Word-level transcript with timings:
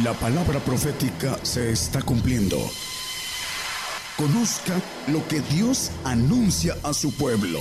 La 0.00 0.14
palabra 0.14 0.58
profética 0.58 1.38
se 1.42 1.70
está 1.70 2.00
cumpliendo. 2.00 2.56
Conozca 4.16 4.72
lo 5.08 5.28
que 5.28 5.40
Dios 5.40 5.92
anuncia 6.02 6.74
a 6.82 6.94
su 6.94 7.14
pueblo. 7.14 7.58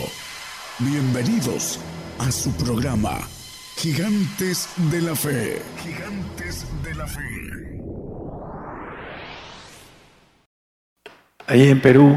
Bienvenidos 0.80 1.78
a 2.20 2.32
su 2.32 2.54
programa, 2.54 3.20
Gigantes 3.76 4.70
de 4.78 5.02
la 5.02 5.14
Fe. 5.14 5.62
Gigantes 5.84 6.66
de 6.82 6.96
la 6.96 7.06
Fe. 7.06 7.82
Ahí 11.48 11.68
en 11.68 11.82
Perú 11.82 12.16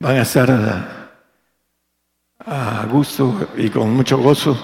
van 0.00 0.16
a 0.16 0.22
estar 0.22 0.50
a, 2.46 2.86
gusto 2.90 3.50
y 3.58 3.68
con 3.68 3.92
mucho 3.92 4.16
gozo 4.16 4.56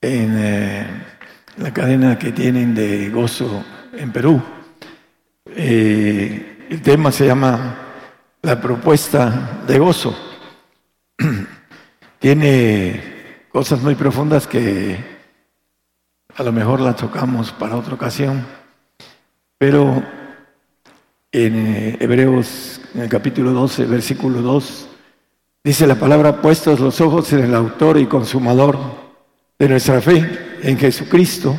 en 0.00 0.36
eh, 0.38 1.11
la 1.56 1.72
cadena 1.72 2.18
que 2.18 2.32
tienen 2.32 2.74
de 2.74 3.10
gozo 3.10 3.64
en 3.92 4.12
Perú. 4.12 4.42
Eh, 5.46 6.66
el 6.70 6.82
tema 6.82 7.12
se 7.12 7.26
llama 7.26 7.76
La 8.42 8.60
propuesta 8.60 9.62
de 9.66 9.78
gozo. 9.78 10.16
Tiene 12.18 13.46
cosas 13.50 13.82
muy 13.82 13.94
profundas 13.94 14.46
que 14.46 14.96
a 16.34 16.42
lo 16.42 16.52
mejor 16.52 16.80
las 16.80 16.96
tocamos 16.96 17.52
para 17.52 17.76
otra 17.76 17.94
ocasión, 17.94 18.46
pero 19.58 20.02
en 21.30 21.66
eh, 21.66 21.96
Hebreos, 22.00 22.80
en 22.94 23.02
el 23.02 23.08
capítulo 23.08 23.52
12, 23.52 23.84
versículo 23.86 24.40
2, 24.40 24.88
dice 25.62 25.86
la 25.86 25.96
palabra, 25.96 26.40
puestos 26.40 26.80
los 26.80 27.00
ojos 27.00 27.32
en 27.34 27.40
el 27.40 27.54
autor 27.54 27.98
y 27.98 28.06
consumador 28.06 28.78
de 29.58 29.68
nuestra 29.68 30.00
fe, 30.00 30.51
en 30.62 30.78
Jesucristo, 30.78 31.58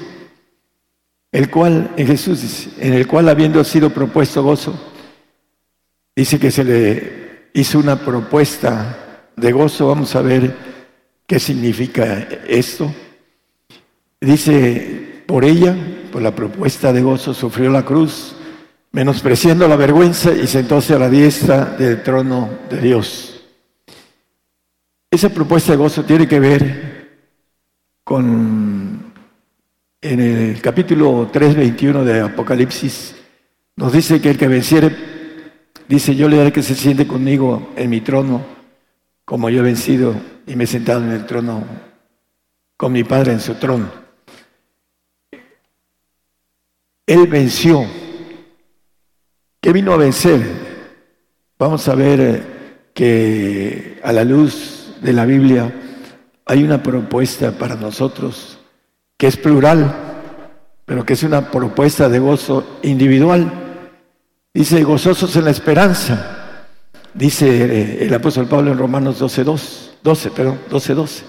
el 1.32 1.50
cual, 1.50 1.92
en 1.98 2.08
Jesús, 2.08 2.70
en 2.80 2.94
el 2.94 3.08
cual 3.08 3.30
habiendo 3.30 3.64
sido 3.64 3.90
propuesto 3.90 4.44
gozo, 4.44 4.74
dice 6.16 6.40
que 6.40 6.52
se 6.52 6.64
le 6.64 7.50
hizo 7.54 7.80
una 7.80 8.00
propuesta 8.00 9.30
de 9.36 9.52
gozo, 9.52 9.88
vamos 9.88 10.16
a 10.16 10.22
ver 10.22 10.56
qué 11.28 11.40
significa 11.40 12.28
esto. 12.48 12.94
Dice, 14.22 15.24
por 15.26 15.44
ella, 15.44 15.76
por 16.12 16.22
la 16.22 16.34
propuesta 16.34 16.94
de 16.94 17.02
gozo, 17.02 17.34
sufrió 17.34 17.72
la 17.72 17.84
cruz, 17.84 18.36
menospreciando 18.92 19.68
la 19.68 19.76
vergüenza 19.76 20.32
y 20.32 20.48
sentóse 20.48 20.94
a 20.94 21.00
la 21.00 21.10
diestra 21.10 21.66
del 21.66 22.04
trono 22.04 22.50
de 22.70 22.80
Dios. 22.80 23.44
Esa 25.10 25.30
propuesta 25.30 25.74
de 25.74 25.78
gozo 25.78 26.04
tiene 26.06 26.28
que 26.28 26.40
ver 26.40 26.93
con 28.04 29.14
en 30.02 30.20
el 30.20 30.62
capítulo 30.62 31.32
3.21 31.32 32.04
de 32.04 32.20
Apocalipsis, 32.20 33.16
nos 33.78 33.94
dice 33.94 34.20
que 34.20 34.32
el 34.32 34.38
que 34.38 34.50
venciere, 34.50 34.94
dice, 35.88 36.14
yo 36.14 36.28
le 36.28 36.36
daré 36.36 36.52
que 36.52 36.62
se 36.62 36.76
siente 36.76 37.08
conmigo 37.08 37.72
en 37.78 37.90
mi 37.90 38.02
trono, 38.02 38.46
como 39.24 39.50
yo 39.50 39.60
he 39.60 39.64
vencido 39.64 40.14
y 40.46 40.58
me 40.58 40.66
he 40.66 40.68
sentado 40.68 41.02
en 41.04 41.12
el 41.12 41.26
trono 41.26 41.64
con 42.76 42.92
mi 42.92 43.06
Padre 43.06 43.32
en 43.32 43.40
su 43.40 43.56
trono. 43.56 43.90
Él 47.06 47.28
venció. 47.28 47.86
¿Qué 49.62 49.72
vino 49.72 49.94
a 49.94 49.98
vencer? 49.98 50.42
Vamos 51.58 51.88
a 51.88 51.96
ver 51.96 52.20
eh, 52.20 52.44
que 52.94 54.00
a 54.04 54.12
la 54.12 54.26
luz 54.26 54.98
de 55.02 55.14
la 55.14 55.26
Biblia 55.26 55.74
hay 56.46 56.64
una 56.64 56.84
propuesta 56.84 57.52
para 57.52 57.76
nosotros 57.76 58.60
que 59.18 59.28
es 59.28 59.38
plural, 59.38 59.94
pero 60.86 61.06
que 61.06 61.14
es 61.14 61.24
una 61.24 61.50
propuesta 61.50 62.10
de 62.10 62.20
gozo 62.20 62.80
individual. 62.84 63.52
Dice, 64.54 64.84
gozosos 64.84 65.36
en 65.36 65.46
la 65.46 65.52
esperanza, 65.52 66.66
dice 67.14 67.48
eh, 67.48 68.06
el 68.06 68.14
apóstol 68.14 68.48
Pablo 68.48 68.72
en 68.72 68.78
Romanos 68.78 69.20
12, 69.20 69.44
12, 70.04 70.32
perdón, 70.32 70.60
12, 70.70 70.94
12. 70.94 71.26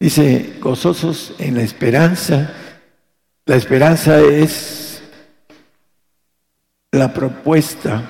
Dice, 0.00 0.56
gozosos 0.60 1.34
en 1.38 1.54
la 1.54 1.62
esperanza. 1.62 2.52
La 3.46 3.56
esperanza 3.56 4.20
es 4.20 5.02
la 6.90 7.14
propuesta, 7.14 8.02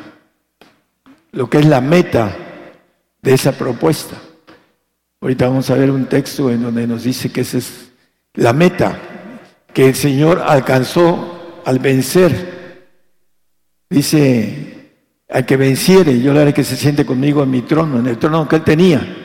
lo 1.32 1.48
que 1.48 1.58
es 1.58 1.66
la 1.66 1.81
meta 1.81 2.34
de 3.20 3.34
esa 3.34 3.52
propuesta. 3.52 4.16
Ahorita 5.22 5.46
vamos 5.46 5.70
a 5.70 5.76
ver 5.76 5.88
un 5.88 6.06
texto 6.06 6.50
en 6.50 6.64
donde 6.64 6.84
nos 6.84 7.04
dice 7.04 7.30
que 7.30 7.42
ese 7.42 7.58
es 7.58 7.92
la 8.34 8.52
meta 8.52 8.98
que 9.72 9.90
el 9.90 9.94
Señor 9.94 10.42
alcanzó 10.44 11.60
al 11.64 11.78
vencer. 11.78 12.88
Dice, 13.88 14.90
al 15.28 15.46
que 15.46 15.56
venciere, 15.56 16.20
yo 16.20 16.32
le 16.32 16.40
haré 16.40 16.52
que 16.52 16.64
se 16.64 16.74
siente 16.74 17.06
conmigo 17.06 17.44
en 17.44 17.52
mi 17.52 17.62
trono, 17.62 18.00
en 18.00 18.08
el 18.08 18.18
trono 18.18 18.48
que 18.48 18.56
él 18.56 18.64
tenía. 18.64 19.16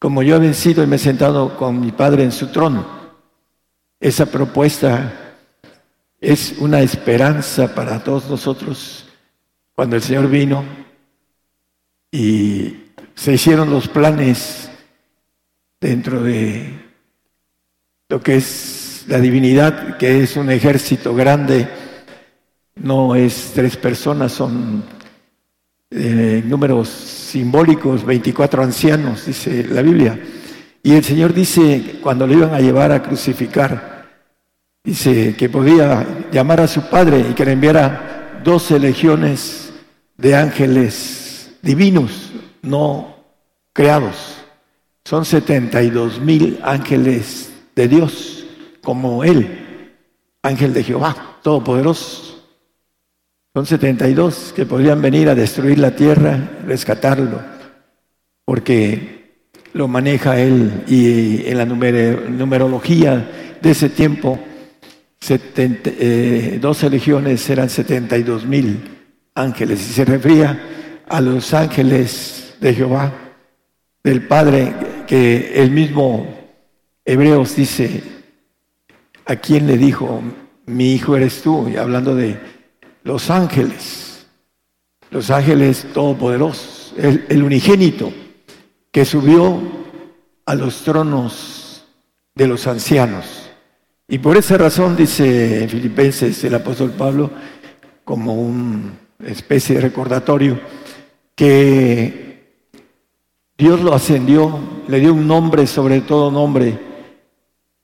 Como 0.00 0.24
yo 0.24 0.34
he 0.34 0.40
vencido 0.40 0.82
y 0.82 0.88
me 0.88 0.96
he 0.96 0.98
sentado 0.98 1.56
con 1.56 1.80
mi 1.80 1.92
Padre 1.92 2.24
en 2.24 2.32
su 2.32 2.48
trono. 2.48 2.84
Esa 4.00 4.26
propuesta 4.26 5.36
es 6.20 6.56
una 6.58 6.80
esperanza 6.80 7.72
para 7.72 8.02
todos 8.02 8.28
nosotros. 8.28 9.06
Cuando 9.76 9.94
el 9.94 10.02
Señor 10.02 10.28
vino 10.28 10.64
y 12.10 12.78
se 13.14 13.34
hicieron 13.34 13.70
los 13.70 13.86
planes 13.86 14.70
dentro 15.82 16.22
de 16.22 16.80
lo 18.08 18.22
que 18.22 18.36
es 18.36 19.04
la 19.08 19.18
divinidad, 19.18 19.96
que 19.96 20.22
es 20.22 20.36
un 20.36 20.48
ejército 20.50 21.12
grande, 21.12 21.68
no 22.76 23.16
es 23.16 23.50
tres 23.52 23.76
personas, 23.76 24.32
son 24.32 24.84
eh, 25.90 26.42
números 26.46 26.88
simbólicos, 26.88 28.04
24 28.04 28.62
ancianos, 28.62 29.26
dice 29.26 29.66
la 29.68 29.82
Biblia. 29.82 30.18
Y 30.84 30.94
el 30.94 31.02
Señor 31.02 31.34
dice, 31.34 31.98
cuando 32.00 32.26
le 32.26 32.34
iban 32.34 32.54
a 32.54 32.60
llevar 32.60 32.92
a 32.92 33.02
crucificar, 33.02 34.08
dice 34.84 35.34
que 35.36 35.48
podía 35.48 36.06
llamar 36.30 36.60
a 36.60 36.68
su 36.68 36.88
Padre 36.88 37.26
y 37.30 37.34
que 37.34 37.44
le 37.44 37.52
enviara 37.52 38.40
12 38.44 38.78
legiones 38.78 39.72
de 40.16 40.36
ángeles 40.36 41.50
divinos, 41.60 42.32
no 42.62 43.16
creados. 43.72 44.41
Son 45.04 45.24
72 45.24 46.20
mil 46.20 46.58
ángeles 46.62 47.52
de 47.74 47.88
Dios, 47.88 48.44
como 48.82 49.24
Él, 49.24 49.96
ángel 50.42 50.72
de 50.72 50.84
Jehová, 50.84 51.38
todopoderoso. 51.42 52.44
Son 53.54 53.66
72 53.66 54.52
que 54.54 54.64
podrían 54.64 55.02
venir 55.02 55.28
a 55.28 55.34
destruir 55.34 55.78
la 55.78 55.94
tierra, 55.94 56.62
rescatarlo, 56.66 57.40
porque 58.44 59.22
lo 59.74 59.88
maneja 59.88 60.40
Él 60.40 60.84
y 60.86 61.46
en 61.46 61.58
la 61.58 61.66
numerología 61.66 63.58
de 63.60 63.70
ese 63.70 63.90
tiempo, 63.90 64.38
12 65.20 66.90
legiones 66.90 67.48
eran 67.48 67.68
72 67.68 68.44
mil 68.44 68.80
ángeles 69.34 69.80
y 69.88 69.92
se 69.92 70.04
refería 70.04 70.60
a 71.08 71.20
los 71.20 71.54
ángeles 71.54 72.54
de 72.60 72.74
Jehová, 72.74 73.12
del 74.02 74.26
Padre, 74.26 74.72
el 75.14 75.70
mismo 75.70 76.26
Hebreos 77.04 77.54
dice, 77.54 78.02
¿a 79.26 79.36
quién 79.36 79.66
le 79.66 79.76
dijo, 79.76 80.22
mi 80.64 80.94
hijo 80.94 81.16
eres 81.16 81.42
tú? 81.42 81.68
Y 81.68 81.76
hablando 81.76 82.14
de 82.14 82.38
los 83.04 83.28
ángeles, 83.28 84.26
los 85.10 85.30
ángeles 85.30 85.86
todopoderosos, 85.92 86.94
el, 86.96 87.26
el 87.28 87.42
unigénito 87.42 88.10
que 88.90 89.04
subió 89.04 89.60
a 90.46 90.54
los 90.54 90.82
tronos 90.82 91.84
de 92.34 92.46
los 92.46 92.66
ancianos. 92.66 93.50
Y 94.08 94.18
por 94.18 94.38
esa 94.38 94.56
razón 94.56 94.96
dice 94.96 95.62
en 95.62 95.68
Filipenses 95.68 96.42
el 96.44 96.54
apóstol 96.54 96.92
Pablo, 96.92 97.30
como 98.04 98.34
una 98.34 98.92
especie 99.26 99.76
de 99.76 99.82
recordatorio, 99.82 100.58
que 101.34 102.31
Dios 103.56 103.80
lo 103.80 103.94
ascendió, 103.94 104.58
le 104.88 105.00
dio 105.00 105.12
un 105.12 105.26
nombre 105.26 105.66
sobre 105.66 106.00
todo 106.00 106.30
nombre 106.30 106.92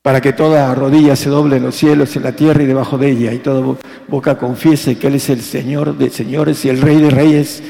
para 0.02 0.20
que 0.20 0.32
toda 0.32 0.74
rodilla 0.74 1.16
se 1.16 1.28
doble 1.28 1.56
en 1.56 1.64
los 1.64 1.74
cielos, 1.74 2.16
en 2.16 2.22
la 2.22 2.32
tierra 2.32 2.62
y 2.62 2.66
debajo 2.66 2.96
de 2.96 3.10
ella, 3.10 3.32
y 3.32 3.38
toda 3.38 3.76
boca 4.06 4.38
confiese 4.38 4.98
que 4.98 5.08
Él 5.08 5.16
es 5.16 5.28
el 5.28 5.42
Señor 5.42 5.98
de 5.98 6.08
señores 6.08 6.64
y 6.64 6.70
el 6.70 6.80
Rey 6.80 6.96
de 6.96 7.10
reyes, 7.10 7.62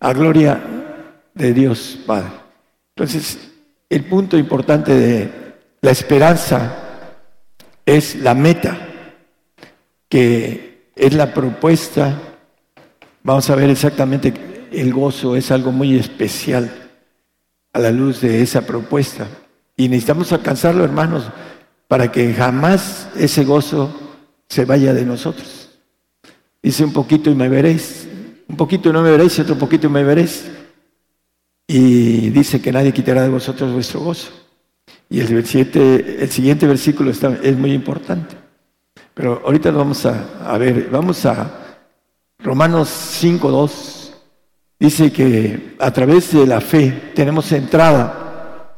a 0.00 0.12
gloria 0.12 0.60
de 1.34 1.52
Dios 1.52 1.98
Padre. 2.04 2.30
Entonces, 2.96 3.38
el 3.88 4.04
punto 4.06 4.36
importante 4.36 4.92
de 4.92 5.30
la 5.82 5.90
esperanza 5.92 6.76
es 7.86 8.16
la 8.16 8.34
meta, 8.34 8.76
que 10.08 10.88
es 10.96 11.14
la 11.14 11.32
propuesta. 11.32 12.18
Vamos 13.22 13.48
a 13.50 13.54
ver 13.54 13.70
exactamente, 13.70 14.34
el 14.72 14.92
gozo 14.92 15.36
es 15.36 15.50
algo 15.50 15.70
muy 15.70 15.96
especial 15.96 16.83
a 17.74 17.78
la 17.78 17.90
luz 17.90 18.22
de 18.22 18.40
esa 18.40 18.62
propuesta. 18.62 19.28
Y 19.76 19.88
necesitamos 19.88 20.32
alcanzarlo, 20.32 20.82
hermanos 20.82 21.24
para 21.88 22.10
que 22.10 22.32
jamás 22.34 23.08
ese 23.16 23.44
gozo 23.44 23.88
se 24.48 24.64
vaya 24.64 24.92
de 24.92 25.04
nosotros. 25.04 25.70
Dice 26.62 26.84
un 26.84 26.92
poquito 26.92 27.30
y 27.30 27.34
me 27.34 27.48
veréis, 27.48 28.08
un 28.48 28.56
poquito 28.56 28.88
y 28.88 28.92
no 28.92 29.02
me 29.02 29.10
veréis, 29.10 29.38
otro 29.38 29.56
poquito 29.56 29.86
y 29.86 29.90
me 29.90 30.02
veréis. 30.02 30.50
Y 31.66 32.30
dice 32.30 32.60
que 32.60 32.72
nadie 32.72 32.92
quitará 32.92 33.22
de 33.22 33.28
vosotros 33.28 33.72
vuestro 33.72 34.00
gozo. 34.00 34.32
Y 35.08 35.20
el, 35.20 35.32
el 35.32 36.30
siguiente 36.30 36.66
versículo 36.66 37.10
está, 37.10 37.38
es 37.42 37.56
muy 37.56 37.72
importante. 37.72 38.36
Pero 39.14 39.42
ahorita 39.44 39.70
vamos 39.70 40.04
a, 40.06 40.52
a 40.52 40.58
ver, 40.58 40.88
vamos 40.90 41.24
a 41.26 41.78
Romanos 42.38 42.88
5.2. 43.22 43.93
Dice 44.84 45.10
que 45.10 45.76
a 45.78 45.90
través 45.92 46.30
de 46.34 46.46
la 46.46 46.60
fe 46.60 47.12
tenemos 47.14 47.50
entrada 47.52 48.76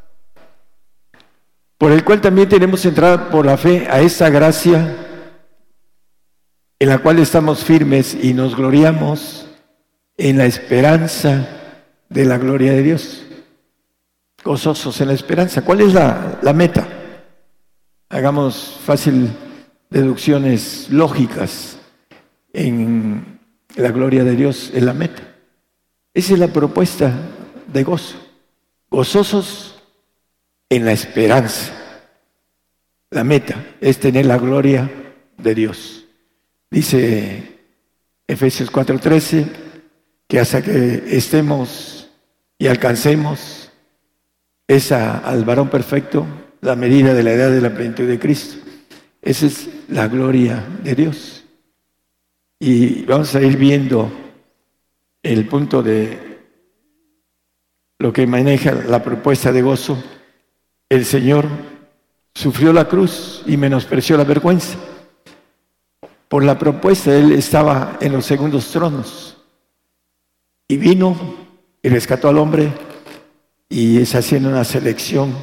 por 1.76 1.91
el 1.91 2.05
cual 2.05 2.20
también 2.20 2.49
tenemos 2.49 2.85
entrada 2.85 3.29
por 3.29 3.44
la 3.44 3.56
fe 3.56 3.88
a 3.91 4.00
esa 4.00 4.31
gracia 4.31 4.99
en 6.79 6.88
la 6.88 6.99
cual 6.99 7.19
estamos 7.19 7.64
firmes 7.64 8.17
y 8.23 8.35
nos 8.35 8.55
gloriamos 8.55 9.49
en 10.17 10.38
la 10.38 10.47
esperanza 10.47 11.49
de 12.09 12.25
la 12.25 12.38
gloria 12.38 12.70
de 12.70 12.85
Dios. 12.85 13.26
Gozosos 14.44 15.00
en 15.00 15.09
la 15.09 15.14
esperanza. 15.14 15.62
¿Cuál 15.62 15.81
es 15.81 15.93
la, 15.93 16.52
meta? 16.55 16.87
Hagamos 18.11 18.79
fácil 18.85 19.29
deducciones 19.91 20.87
lógicas 20.88 21.79
en 22.52 23.41
la 23.75 23.91
gloria 23.91 24.23
de 24.23 24.37
Dios, 24.37 24.70
en 24.73 24.87
la 24.87 24.93
meta. 24.93 25.32
Esa 26.17 26.33
es 26.33 26.39
la 26.39 26.49
propuesta 26.49 27.13
de 27.71 27.85
gozo. 27.85 28.17
Gozosos 28.89 29.83
en 30.71 30.87
la 30.87 30.93
esperanza. 30.93 31.75
La 33.11 33.23
meta 33.23 33.63
es 33.83 33.99
tener 33.99 34.25
la 34.25 34.39
gloria 34.39 34.91
de 35.37 35.55
Dios. 35.55 36.07
Dice 36.71 37.59
Efesios 38.27 38.73
4:13 38.73 39.47
que 40.27 40.41
hasta 40.41 40.63
que 40.63 41.05
estemos 41.15 42.09
y 42.59 42.69
alcancemos 42.69 43.71
esa 44.67 45.19
al 45.19 45.45
varón 45.45 45.69
perfecto, 45.69 46.27
la 46.62 46.77
medida 46.77 47.12
de 47.12 47.25
la 47.25 47.33
edad 47.33 47.51
de 47.51 47.61
la 47.61 47.75
plenitud 47.75 48.09
de 48.09 48.19
Cristo. 48.19 48.57
Esa 49.21 49.45
es 49.45 49.69
la 49.89 50.09
gloria 50.09 50.65
de 50.83 50.95
Dios. 50.95 51.45
Y 52.59 53.03
vamos 53.03 53.35
a 53.35 53.43
ir 53.43 53.59
viendo 53.59 54.25
el 55.32 55.46
punto 55.46 55.82
de 55.82 56.38
lo 57.99 58.12
que 58.12 58.26
maneja 58.26 58.73
la 58.73 59.02
propuesta 59.02 59.52
de 59.52 59.62
gozo 59.62 60.02
el 60.88 61.05
Señor 61.05 61.46
sufrió 62.34 62.73
la 62.73 62.87
cruz 62.87 63.43
y 63.46 63.56
menospreció 63.56 64.17
la 64.17 64.25
vergüenza. 64.25 64.78
Por 66.28 66.44
la 66.44 66.58
propuesta, 66.58 67.14
Él 67.17 67.32
estaba 67.32 67.99
en 68.00 68.12
los 68.12 68.26
segundos 68.26 68.70
tronos 68.70 69.37
y 70.69 70.76
vino 70.76 71.17
y 71.82 71.88
rescató 71.88 72.28
al 72.28 72.38
hombre 72.38 72.73
y 73.69 73.99
es 73.99 74.14
haciendo 74.14 74.49
una 74.49 74.64
selección 74.64 75.34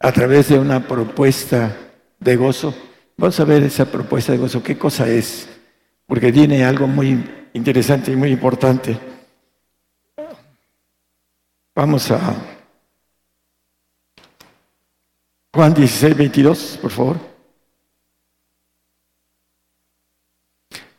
a 0.00 0.12
través 0.12 0.48
de 0.48 0.58
una 0.58 0.86
propuesta 0.86 1.76
de 2.20 2.36
gozo. 2.36 2.74
Vamos 3.16 3.38
a 3.40 3.44
ver 3.44 3.62
esa 3.62 3.84
propuesta 3.84 4.32
de 4.32 4.38
gozo, 4.38 4.62
qué 4.62 4.78
cosa 4.78 5.08
es, 5.08 5.48
porque 6.06 6.32
tiene 6.32 6.64
algo 6.64 6.86
muy 6.86 7.48
interesante 7.52 8.12
y 8.12 8.16
muy 8.16 8.30
importante. 8.30 8.98
Vamos 11.74 12.10
a 12.10 12.34
Juan 15.52 15.72
16, 15.72 16.16
22, 16.16 16.78
por 16.82 16.90
favor. 16.90 17.34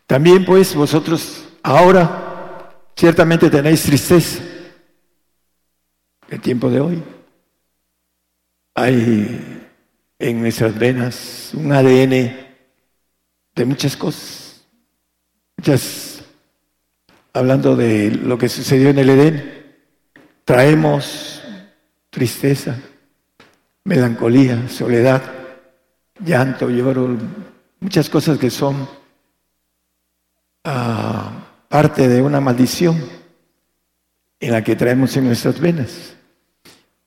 También 0.08 0.46
pues 0.46 0.76
vosotros 0.76 1.46
ahora 1.64 2.74
ciertamente 2.96 3.50
tenéis 3.50 3.84
tristeza. 3.84 4.42
El 6.30 6.42
tiempo 6.42 6.70
de 6.70 6.80
hoy. 6.80 7.04
Hay 8.76 9.68
en 10.20 10.42
nuestras 10.42 10.78
venas 10.78 11.52
un 11.54 11.72
ADN 11.72 12.12
de 13.56 13.66
muchas 13.66 13.96
cosas. 13.96 14.45
Muchas, 15.66 16.22
hablando 17.34 17.76
de 17.76 18.12
lo 18.12 18.38
que 18.38 18.50
sucedió 18.50 18.90
en 18.90 19.00
el 19.00 19.10
Edén, 19.10 19.66
traemos 20.44 21.42
tristeza 22.12 22.78
melancolía, 23.84 24.70
soledad, 24.70 25.24
llanto, 26.24 26.70
lloro, 26.70 27.18
muchas 27.80 28.12
cosas 28.12 28.38
que 28.38 28.52
son 28.52 28.88
ah, 30.66 31.32
parte 31.68 32.10
de 32.10 32.22
una 32.22 32.40
maldición 32.40 33.04
en 34.40 34.52
la 34.52 34.64
que 34.64 34.76
traemos 34.76 35.18
en 35.18 35.26
nuestras 35.26 35.60
venas. 35.60 36.16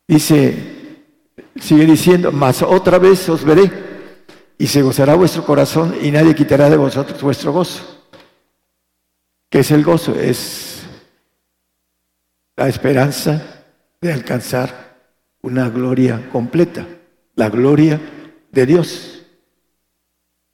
Dice, 0.09 1.05
sigue 1.61 1.87
diciendo, 1.87 2.33
mas 2.33 2.63
otra 2.63 2.99
vez 2.99 3.29
os 3.29 3.45
veré 3.45 3.71
y 4.59 4.67
se 4.67 4.83
gozará 4.83 5.15
vuestro 5.15 5.45
corazón 5.45 5.95
y 6.03 6.11
nadie 6.11 6.35
quitará 6.35 6.69
de 6.69 6.77
vosotros 6.77 7.23
vuestro 7.23 7.53
gozo. 7.53 7.98
¿Qué 9.49 9.61
es 9.61 9.71
el 9.71 9.83
gozo? 9.83 10.15
Es 10.15 10.83
la 12.57 12.69
esperanza 12.69 13.65
de 14.01 14.13
alcanzar 14.13 14.99
una 15.43 15.71
gloria 15.71 16.29
completa, 16.31 16.87
la 17.35 17.49
gloria 17.49 18.01
de 18.51 18.67
Dios. 18.67 19.23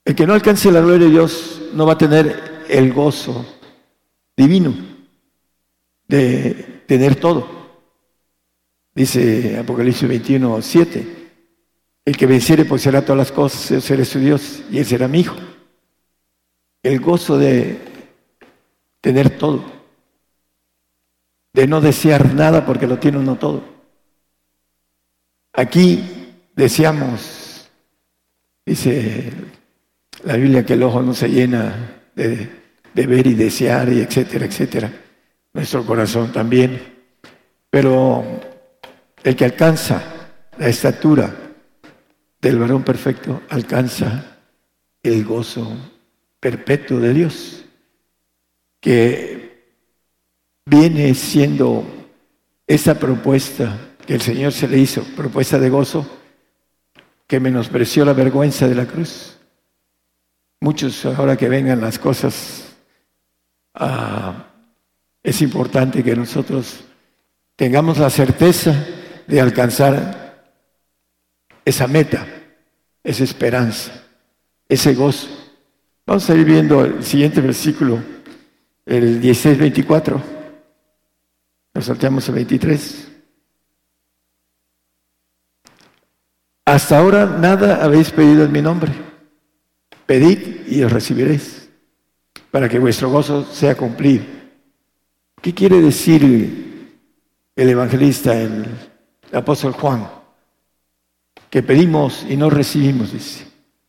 El 0.05 0.14
que 0.14 0.26
no 0.26 0.35
alcance 0.35 0.70
la 0.70 0.81
gloria 0.81 1.06
de 1.06 1.12
Dios 1.12 1.62
no 1.73 1.87
va 1.87 1.94
a 1.94 1.99
tener 1.99 2.64
el 2.69 2.93
gozo 2.93 3.44
divino 4.37 4.75
de 6.06 6.82
tener 6.87 7.17
todo. 7.17 7.49
Dice 8.94 9.58
Apocalipsis 9.58 10.08
21, 10.08 10.62
7, 10.62 11.31
el 12.05 12.17
que 12.17 12.26
venciere 12.26 12.64
pues 12.64 12.82
será 12.82 13.02
todas 13.02 13.19
las 13.19 13.32
cosas, 13.32 13.70
yo 13.70 13.81
seré 13.81 14.05
su 14.05 14.20
Dios 14.20 14.62
y 14.70 14.79
él 14.79 14.87
será 14.87 15.08
mi 15.08 15.20
hijo. 15.20 15.37
El 16.82 17.00
gozo 17.00 17.38
de 17.38 17.94
tener 19.05 19.37
todo, 19.37 19.62
de 21.53 21.67
no 21.67 21.83
desear 21.83 22.33
nada 22.33 22.65
porque 22.65 22.87
lo 22.87 22.99
tiene 22.99 23.19
uno 23.19 23.37
todo. 23.37 23.62
Aquí 25.53 26.33
deseamos, 26.56 27.69
dice 28.65 29.31
la 30.25 30.37
Biblia, 30.37 30.65
que 30.65 30.73
el 30.73 30.82
ojo 30.84 31.03
no 31.03 31.13
se 31.13 31.29
llena 31.29 32.01
de, 32.15 32.49
ver 32.94 33.27
y 33.27 33.34
desear, 33.34 33.93
y 33.93 34.01
etcétera, 34.01 34.46
etcétera. 34.46 34.91
Nuestro 35.53 35.84
corazón 35.84 36.32
también. 36.32 36.81
Pero 37.69 38.25
el 39.23 39.37
que 39.37 39.44
alcanza 39.44 40.03
la 40.56 40.69
estatura 40.69 41.31
del 42.41 42.58
varón 42.58 42.82
perfecto 42.82 43.43
alcanza 43.51 44.39
el 45.03 45.27
gozo 45.27 45.77
perpetuo 46.41 47.01
de 47.01 47.13
Dios, 47.13 47.64
que 48.84 49.64
viene 50.67 51.14
siendo 51.14 51.86
esa 52.67 52.98
propuesta 52.98 53.79
que 54.06 54.12
el 54.12 54.20
Señor 54.20 54.53
se 54.53 54.69
le 54.69 54.76
hizo, 54.76 55.03
propuesta 55.17 55.58
de 55.58 55.70
gozo, 55.70 56.06
que 57.26 57.41
menospreció 57.41 58.05
la 58.05 58.12
vergüenza 58.12 58.69
de 58.69 58.74
la 58.74 58.84
cruz. 58.84 59.38
Muchos, 60.60 61.03
ahora 61.06 61.34
que 61.34 61.48
vengan 61.48 61.81
las 61.81 61.98
cosas, 61.98 62.76
ah, 63.72 64.48
es 65.22 65.41
importante 65.41 66.05
que 66.05 66.14
nosotros 66.14 66.84
tengamos 67.56 67.96
la 67.96 68.10
certeza 68.10 68.86
de 69.26 69.41
alcanzar 69.41 70.44
esa 71.64 71.86
meta, 71.86 72.26
esa 73.03 73.24
esperanza, 73.24 74.05
ese 74.69 74.94
gozo. 74.94 75.29
Vamos 76.05 76.29
a 76.29 76.34
ir 76.34 76.44
viendo 76.44 76.84
el 76.84 77.03
siguiente 77.03 77.41
versículo, 77.41 78.12
el 78.86 79.20
16-24. 79.20 80.20
Nos 81.74 81.84
salteamos 81.84 82.29
el 82.29 82.34
23. 82.34 83.08
Hasta 86.67 86.98
ahora 86.98 87.26
nada 87.26 87.84
habéis 87.84 88.10
pedido 88.10 88.44
en 88.44 88.53
mi 88.53 88.62
nombre. 88.62 88.93
Pedid 90.06 90.67
y 90.67 90.82
os 90.82 90.93
recibiréis, 90.93 91.69
para 92.50 92.69
que 92.69 92.79
vuestro 92.79 93.10
gozo 93.10 93.44
sea 93.44 93.74
cumplido. 93.74 94.24
¿Qué 95.41 95.53
quiere 95.55 95.81
decir 95.81 96.98
el 97.55 97.69
evangelista, 97.69 98.34
el, 98.34 98.67
apóstol 99.32 99.72
Juan? 99.72 100.08
Que 101.50 101.62
pedimos 101.62 102.24
y 102.29 102.36
no 102.36 102.50
recibimos, 102.50 103.12
dice. 103.12 103.46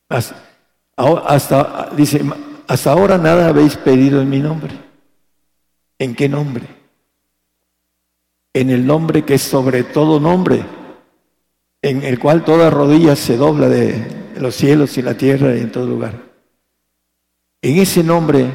Hasta, 0.08 1.90
dice, 1.96 2.22
hasta 2.66 2.92
ahora 2.92 3.18
nada 3.18 3.48
habéis 3.48 3.76
pedido 3.76 4.20
en 4.20 4.30
mi 4.30 4.40
nombre. 4.40 4.85
¿En 5.98 6.14
qué 6.14 6.28
nombre? 6.28 6.66
En 8.52 8.70
el 8.70 8.86
nombre 8.86 9.24
que 9.24 9.34
es 9.34 9.42
sobre 9.42 9.84
todo 9.84 10.20
nombre 10.20 10.64
en 11.82 12.02
el 12.02 12.18
cual 12.18 12.44
toda 12.44 12.68
rodilla 12.68 13.14
se 13.14 13.36
dobla 13.36 13.68
de 13.68 14.34
los 14.40 14.56
cielos 14.56 14.98
y 14.98 15.02
la 15.02 15.16
tierra 15.16 15.54
y 15.56 15.60
en 15.60 15.70
todo 15.70 15.86
lugar. 15.86 16.20
En 17.62 17.76
ese 17.78 18.02
nombre 18.02 18.50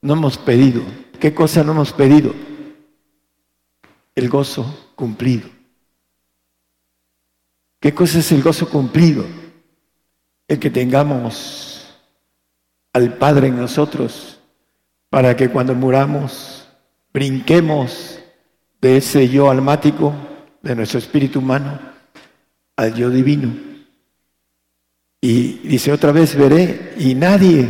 no 0.00 0.14
hemos 0.14 0.38
pedido. 0.38 0.82
¿Qué 1.18 1.34
cosa 1.34 1.64
no 1.64 1.72
hemos 1.72 1.92
pedido? 1.92 2.32
El 4.14 4.28
gozo 4.28 4.92
cumplido. 4.94 5.48
¿Qué 7.80 7.92
cosa 7.92 8.20
es 8.20 8.30
el 8.30 8.42
gozo 8.42 8.68
cumplido? 8.68 9.24
El 10.46 10.60
que 10.60 10.70
tengamos 10.70 11.98
al 12.92 13.16
Padre 13.18 13.48
en 13.48 13.56
nosotros 13.56 14.38
para 15.10 15.36
que 15.36 15.48
cuando 15.48 15.74
muramos 15.74 16.61
brinquemos 17.12 18.18
de 18.80 18.96
ese 18.96 19.28
yo 19.28 19.50
almático, 19.50 20.14
de 20.62 20.74
nuestro 20.74 20.98
espíritu 20.98 21.38
humano, 21.38 21.78
al 22.76 22.94
yo 22.94 23.10
divino. 23.10 23.52
Y 25.20 25.68
dice 25.68 25.92
otra 25.92 26.12
vez, 26.12 26.34
veré, 26.34 26.94
y 26.98 27.14
nadie 27.14 27.68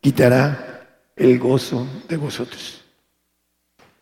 quitará 0.00 0.88
el 1.14 1.38
gozo 1.38 1.86
de 2.08 2.16
vosotros. 2.16 2.82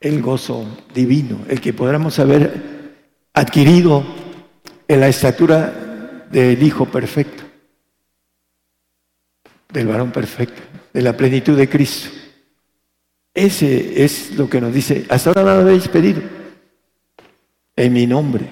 El 0.00 0.22
gozo 0.22 0.66
divino, 0.94 1.40
el 1.48 1.60
que 1.60 1.74
podamos 1.74 2.18
haber 2.18 2.96
adquirido 3.34 4.02
en 4.88 5.00
la 5.00 5.08
estatura 5.08 6.26
del 6.30 6.62
Hijo 6.62 6.86
perfecto, 6.86 7.42
del 9.70 9.86
varón 9.86 10.10
perfecto, 10.10 10.62
de 10.92 11.02
la 11.02 11.14
plenitud 11.16 11.56
de 11.56 11.68
Cristo. 11.68 12.08
Ese 13.32 14.04
es 14.04 14.32
lo 14.36 14.50
que 14.50 14.60
nos 14.60 14.74
dice, 14.74 15.06
hasta 15.08 15.30
ahora 15.30 15.42
lo 15.42 15.60
habéis 15.60 15.88
pedido, 15.88 16.20
en 17.76 17.92
mi 17.92 18.06
nombre, 18.06 18.48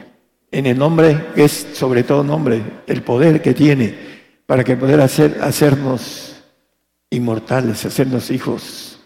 en 0.50 0.66
el 0.66 0.78
nombre 0.78 1.26
que 1.34 1.44
es 1.44 1.66
sobre 1.74 2.04
todo 2.04 2.22
nombre, 2.22 2.62
el 2.86 3.02
poder 3.02 3.42
que 3.42 3.54
tiene 3.54 4.08
para 4.46 4.64
que 4.64 4.76
poder 4.76 5.00
hacer, 5.00 5.38
hacernos 5.42 6.42
inmortales, 7.10 7.84
hacernos 7.84 8.30
hijos, 8.30 8.98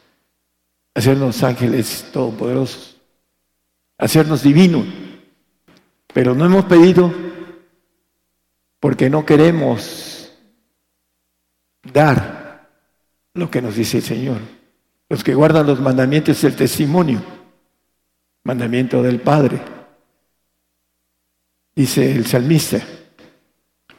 hacernos 0.94 1.42
ángeles 1.42 2.10
todopoderosos, 2.12 3.00
hacernos 3.98 4.42
divinos. 4.42 4.86
Pero 6.12 6.34
no 6.34 6.44
hemos 6.44 6.66
pedido 6.66 7.12
porque 8.78 9.08
no 9.08 9.24
queremos 9.24 10.32
dar 11.92 12.68
lo 13.34 13.50
que 13.50 13.62
nos 13.62 13.74
dice 13.74 13.98
el 13.98 14.02
Señor. 14.02 14.61
Los 15.12 15.22
que 15.22 15.34
guardan 15.34 15.66
los 15.66 15.78
mandamientos 15.78 16.38
es 16.38 16.44
el 16.44 16.56
testimonio, 16.56 17.22
mandamiento 18.44 19.02
del 19.02 19.20
Padre. 19.20 19.60
Dice 21.76 22.12
el 22.12 22.24
salmista, 22.24 22.80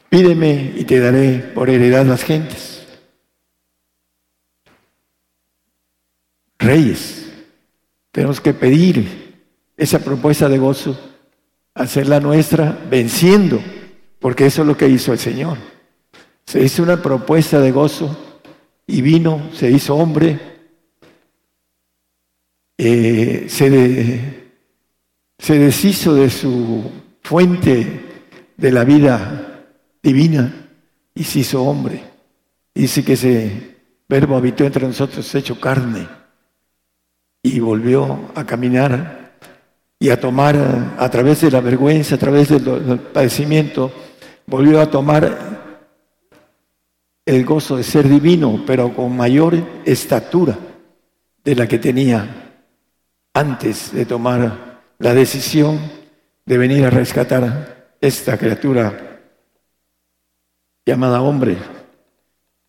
pídeme 0.08 0.72
y 0.74 0.82
te 0.82 0.98
daré 0.98 1.38
por 1.38 1.70
heredad 1.70 2.04
las 2.04 2.24
gentes. 2.24 2.84
reyes. 6.58 7.30
Tenemos 8.10 8.40
que 8.40 8.52
pedir 8.52 9.36
esa 9.76 10.00
propuesta 10.00 10.48
de 10.48 10.58
gozo, 10.58 10.98
hacerla 11.74 12.18
nuestra 12.18 12.76
venciendo, 12.90 13.62
porque 14.18 14.46
eso 14.46 14.62
es 14.62 14.66
lo 14.66 14.76
que 14.76 14.88
hizo 14.88 15.12
el 15.12 15.20
Señor. 15.20 15.58
Se 16.44 16.60
hizo 16.60 16.82
una 16.82 17.00
propuesta 17.00 17.60
de 17.60 17.70
gozo 17.70 18.40
y 18.84 19.00
vino, 19.00 19.50
se 19.52 19.70
hizo 19.70 19.94
hombre, 19.94 20.53
eh, 22.76 23.46
se, 23.48 24.44
se 25.38 25.58
deshizo 25.58 26.14
de 26.14 26.30
su 26.30 26.90
fuente 27.22 28.00
de 28.56 28.72
la 28.72 28.84
vida 28.84 29.66
divina 30.02 30.68
y 31.14 31.24
se 31.24 31.40
hizo 31.40 31.62
hombre. 31.62 32.02
Dice 32.74 33.04
que 33.04 33.14
ese 33.14 33.76
verbo 34.08 34.36
habitó 34.36 34.64
entre 34.64 34.86
nosotros, 34.86 35.34
hecho 35.34 35.60
carne 35.60 36.06
y 37.42 37.60
volvió 37.60 38.30
a 38.34 38.44
caminar 38.44 39.36
y 39.98 40.10
a 40.10 40.20
tomar 40.20 40.56
a 40.98 41.10
través 41.10 41.40
de 41.42 41.50
la 41.50 41.60
vergüenza, 41.60 42.16
a 42.16 42.18
través 42.18 42.48
del, 42.48 42.98
padecimiento, 42.98 43.92
volvió 44.46 44.80
a 44.80 44.90
tomar 44.90 45.54
el 47.24 47.44
gozo 47.44 47.76
de 47.76 47.82
ser 47.82 48.08
divino, 48.08 48.62
pero 48.66 48.94
con 48.94 49.16
mayor 49.16 49.56
estatura 49.84 50.58
de 51.42 51.54
la 51.54 51.66
que 51.66 51.78
tenía 51.78 52.43
antes 53.34 53.92
de 53.92 54.06
tomar 54.06 54.80
la 54.98 55.12
decisión 55.12 55.78
de 56.46 56.58
venir 56.58 56.84
a 56.84 56.90
rescatar 56.90 57.88
esta 58.00 58.38
criatura 58.38 59.20
llamada 60.86 61.20
hombre 61.20 61.56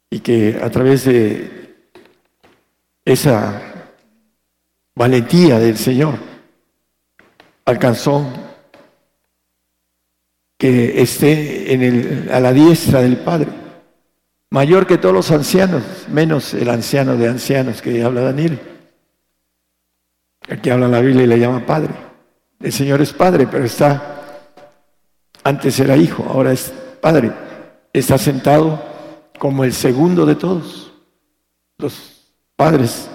y 0.10 0.19
que 0.19 0.60
a 0.62 0.69
través 0.72 1.05
de 1.05 1.75
esa 3.03 3.62
valentía 4.95 5.60
del 5.60 5.77
Señor 5.77 6.15
alcanzó 7.65 8.25
que 10.57 11.01
esté 11.01 11.74
en 11.74 11.84
el, 11.84 12.29
a 12.31 12.39
la 12.39 12.53
diestra 12.53 13.01
del 13.01 13.17
Padre, 13.17 13.50
mayor 14.50 14.88
que 14.88 14.98
todos 14.98 15.13
los 15.13 15.31
ancianos, 15.31 15.84
menos 16.10 16.53
el 16.53 16.69
anciano 16.69 17.17
de 17.17 17.27
ancianos 17.27 17.81
que 17.81 18.01
habla 18.01 18.22
Daniel. 18.22 18.75
Que 20.62 20.72
habla 20.72 20.88
la 20.88 21.02
Biblia 21.02 21.24
y 21.24 21.28
le 21.28 21.40
llama 21.40 21.66
Padre. 21.66 21.94
El 22.60 22.72
Señor 22.72 23.02
es 23.02 23.14
Padre, 23.14 23.48
pero 23.48 23.66
está, 23.66 24.22
antes 25.44 25.80
era 25.80 25.98
Hijo, 25.98 26.25
ahora 26.30 26.52
es 26.52 26.72
Padre. 27.02 27.32
Está 27.94 28.18
sentado 28.18 28.84
como 29.40 29.64
el 29.64 29.74
segundo 29.74 30.25
de 30.25 30.36
todos. 30.36 30.94
Los 31.78 32.16
padres 32.56 33.10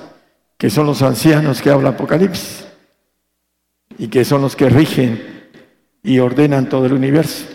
que 0.58 0.68
son 0.68 0.86
los 0.86 1.00
ancianos 1.00 1.62
que 1.62 1.70
habla 1.70 1.90
Apocalipsis 1.90 2.66
y 3.96 4.08
que 4.08 4.24
son 4.24 4.42
los 4.42 4.54
que 4.54 4.68
rigen 4.68 5.48
y 6.02 6.18
ordenan 6.18 6.68
todo 6.68 6.86
el 6.86 6.92
universo. 6.92 7.46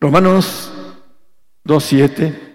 Romanos 0.00 0.72
2.7. 1.64 2.49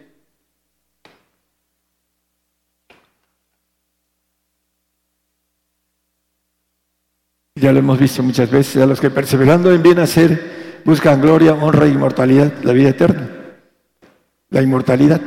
Ya 7.58 7.72
lo 7.72 7.80
hemos 7.80 7.98
visto 7.98 8.22
muchas 8.22 8.52
veces, 8.52 8.84
a 8.84 8.86
los 8.86 9.00
que 9.00 9.10
perseverando 9.10 9.74
en 9.74 9.82
bien 9.82 10.00
hacer 10.00 10.82
buscan 10.84 11.22
gloria, 11.22 11.54
honra 11.54 11.86
e 11.86 11.90
inmortalidad, 11.90 12.52
la 12.64 12.74
vida 12.74 12.90
eterna, 12.90 13.30
la 14.50 14.62
inmortalidad. 14.62 15.22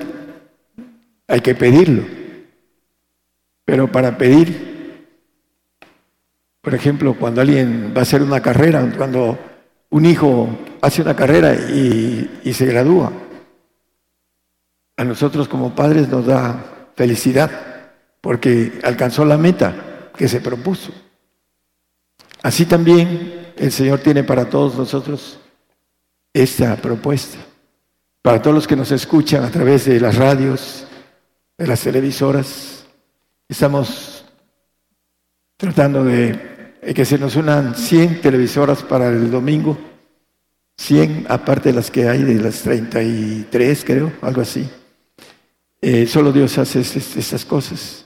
Hay 1.27 1.41
que 1.41 1.55
pedirlo. 1.55 2.03
Pero 3.65 3.91
para 3.91 4.19
pedir, 4.19 5.07
por 6.61 6.75
ejemplo, 6.75 7.17
cuando 7.19 7.41
alguien 7.41 7.95
va 7.97 8.01
a 8.01 8.03
hacer 8.03 8.23
una 8.23 8.41
carrera, 8.41 8.87
cuando 8.97 9.39
un 9.89 10.05
hijo 10.05 10.51
hace 10.83 11.01
una 11.01 11.17
carrera 11.17 11.55
y, 11.55 12.53
se 12.53 12.67
gradúa, 12.67 13.11
a 14.99 15.05
nosotros 15.05 15.49
como 15.49 15.75
padres 15.75 16.09
nos 16.09 16.27
da 16.27 16.93
felicidad 16.95 17.51
porque 18.21 18.81
alcanzó 18.83 19.25
la 19.25 19.39
meta 19.39 20.11
que 20.15 20.29
se 20.29 20.43
propuso. 20.43 20.93
Así 22.43 22.67
también 22.67 23.53
el 23.57 23.73
Señor 23.73 24.01
tiene 24.01 24.25
para 24.25 24.49
todos 24.49 24.77
nosotros 24.77 25.39
esta 26.33 26.77
propuesta. 26.77 27.39
Para 28.23 28.41
todos 28.41 28.55
los 28.55 28.67
que 28.67 28.77
nos 28.77 28.93
escuchan 28.93 29.45
a 29.45 29.51
través 29.51 29.87
de 29.87 30.01
las 30.01 30.17
radios, 30.17 30.87
de 31.57 31.67
las 31.67 31.81
televisoras. 31.81 32.85
Estamos 33.49 34.25
tratando 35.57 36.05
de 36.05 36.85
que 36.95 37.05
se 37.05 37.19
nos 37.19 37.35
unan 37.37 37.75
100 37.75 38.21
televisoras 38.21 38.83
para 38.83 39.09
el 39.09 39.31
domingo, 39.31 39.77
100 40.77 41.27
aparte 41.29 41.71
de 41.71 41.75
las 41.75 41.91
que 41.91 42.09
hay 42.09 42.23
de 42.23 42.35
las 42.35 42.63
33, 42.63 43.85
creo, 43.85 44.13
algo 44.23 44.43
así. 44.43 44.69
Eh, 45.81 46.07
solo 46.07 46.33
Dios 46.33 46.57
hace 46.59 46.81
estas 46.81 47.45
cosas 47.45 48.05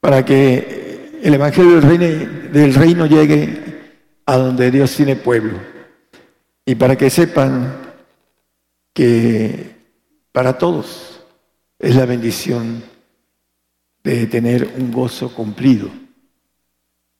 para 0.00 0.24
que 0.24 0.85
el 1.22 1.34
Evangelio 1.34 1.80
del 1.80 1.82
reino, 1.82 2.50
del 2.52 2.74
reino 2.74 3.06
llegue 3.06 3.80
a 4.26 4.36
donde 4.36 4.70
Dios 4.70 4.94
tiene 4.94 5.16
pueblo 5.16 5.58
y 6.64 6.74
para 6.74 6.96
que 6.96 7.10
sepan 7.10 7.76
que 8.92 9.76
para 10.32 10.58
todos 10.58 11.20
es 11.78 11.94
la 11.94 12.06
bendición 12.06 12.82
de 14.02 14.26
tener 14.26 14.68
un 14.78 14.92
gozo 14.92 15.34
cumplido, 15.34 15.90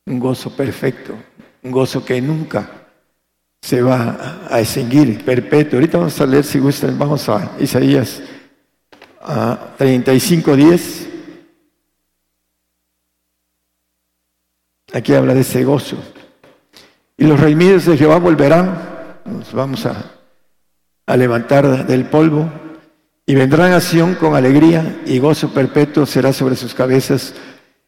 un 0.06 0.18
gozo 0.18 0.50
perfecto, 0.56 1.14
un 1.62 1.70
gozo 1.70 2.04
que 2.04 2.20
nunca 2.20 2.86
se 3.60 3.82
va 3.82 4.46
a 4.48 4.60
extinguir, 4.60 5.24
perpetuo. 5.24 5.78
Ahorita 5.78 5.98
vamos 5.98 6.20
a 6.20 6.26
leer, 6.26 6.44
si 6.44 6.58
gustan, 6.58 6.98
vamos 6.98 7.28
a 7.28 7.52
Isaías 7.58 8.22
a 9.20 9.74
35.10. 9.78 11.05
Aquí 14.96 15.12
habla 15.12 15.34
de 15.34 15.42
ese 15.42 15.62
gozo. 15.62 15.98
Y 17.18 17.26
los 17.26 17.38
redimidos 17.38 17.84
de 17.84 17.98
Jehová 17.98 18.18
volverán, 18.18 19.20
nos 19.26 19.52
vamos 19.52 19.84
a, 19.84 20.12
a 21.04 21.16
levantar 21.18 21.86
del 21.86 22.06
polvo 22.06 22.50
Y 23.26 23.34
vendrán 23.34 23.74
a 23.74 23.80
Sión 23.82 24.14
con 24.14 24.34
alegría 24.34 25.02
y 25.04 25.18
gozo 25.18 25.52
perpetuo 25.52 26.06
será 26.06 26.32
sobre 26.32 26.56
sus 26.56 26.72
cabezas 26.72 27.34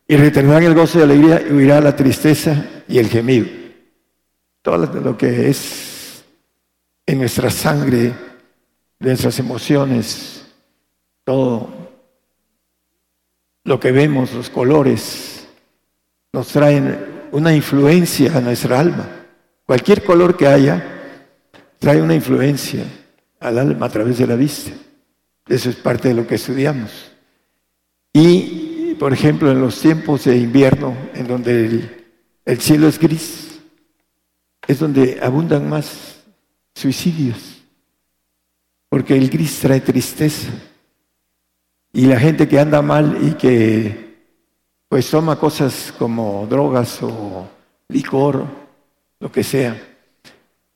y 0.07 0.17
retendrán 0.17 0.63
el 0.65 0.75
gozo 0.75 0.99
y 0.99 1.03
alegría 1.03 1.41
y 1.41 1.53
huirá 1.53 1.81
la 1.81 1.97
tristeza 1.97 2.67
y 2.87 2.99
el 2.99 3.09
gemido. 3.09 3.47
Todo 4.61 4.77
lo 5.01 5.17
que 5.17 5.49
es 5.49 6.25
en 7.07 7.21
nuestra 7.21 7.49
sangre, 7.49 8.13
nuestras 8.99 9.39
emociones, 9.39 10.45
todo 11.25 11.71
lo 13.65 13.81
que 13.81 13.93
vemos, 13.93 14.35
los 14.35 14.51
colores, 14.51 15.38
nos 16.33 16.49
traen 16.49 17.29
una 17.33 17.55
influencia 17.55 18.37
a 18.37 18.41
nuestra 18.41 18.81
alma. 18.81 19.09
Cualquier 19.67 20.03
color 20.03 20.37
que 20.37 20.47
haya 20.47 20.83
trae 21.79 22.03
una 22.03 22.15
influencia 22.15 22.85
al 23.41 23.59
alma 23.59 23.87
a 23.87 23.91
través 23.91 24.19
de 24.19 24.27
la 24.27 24.37
vista. 24.37 24.73
Eso 25.47 25.71
es 25.71 25.77
parte 25.77 26.09
de 26.09 26.15
lo 26.15 26.27
que 26.27 26.35
estudiamos. 26.35 27.13
Y, 28.13 28.95
por 28.99 29.13
ejemplo, 29.13 29.51
en 29.51 29.61
los 29.61 29.81
tiempos 29.81 30.25
de 30.25 30.37
invierno, 30.37 30.97
en 31.15 31.27
donde 31.27 31.67
el, 31.67 32.07
el 32.45 32.61
cielo 32.61 32.89
es 32.89 32.99
gris, 32.99 33.61
es 34.67 34.79
donde 34.79 35.19
abundan 35.23 35.69
más 35.69 36.17
suicidios, 36.75 37.63
porque 38.89 39.17
el 39.17 39.31
gris 39.31 39.59
trae 39.61 39.81
tristeza. 39.81 40.51
Y 41.93 42.07
la 42.07 42.21
gente 42.21 42.49
que 42.49 42.61
anda 42.61 42.83
mal 42.83 43.19
y 43.23 43.33
que 43.33 44.08
pues 44.89 45.11
toma 45.11 45.39
cosas 45.39 45.93
como 45.99 46.47
drogas 46.49 47.03
o 47.03 47.49
licor, 47.89 48.47
lo 49.21 49.31
que 49.31 49.43
sea, 49.45 49.77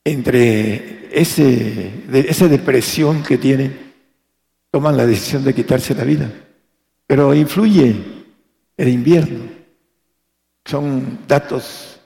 entre 0.05 1.09
ese, 1.13 2.05
esa 2.13 2.49
depresión 2.49 3.23
que 3.23 3.39
tienen, 3.39 3.93
toman 4.71 4.97
la 4.97 5.07
decisión 5.07 5.45
de 5.45 5.55
quitarse 5.55 5.95
la 5.95 6.05
vida. 6.05 6.31
Pero 7.07 7.35
influye 7.35 7.97
el 8.77 8.89
invierno. 8.89 9.45
Son 10.65 11.21
datos 11.27 12.01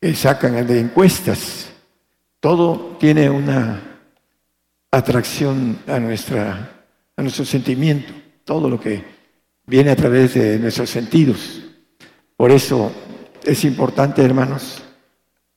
que 0.00 0.14
sacan 0.14 0.66
de 0.66 0.80
encuestas. 0.80 1.70
Todo 2.40 2.96
tiene 2.98 3.30
una 3.30 3.80
atracción 4.90 5.78
a, 5.86 5.98
nuestra, 5.98 6.84
a 7.16 7.22
nuestro 7.22 7.44
sentimiento 7.44 8.12
todo 8.44 8.68
lo 8.68 8.80
que 8.80 9.04
viene 9.66 9.90
a 9.90 9.96
través 9.96 10.34
de 10.34 10.58
nuestros 10.58 10.90
sentidos. 10.90 11.62
Por 12.36 12.50
eso 12.50 12.92
es 13.44 13.64
importante, 13.64 14.22
hermanos, 14.22 14.82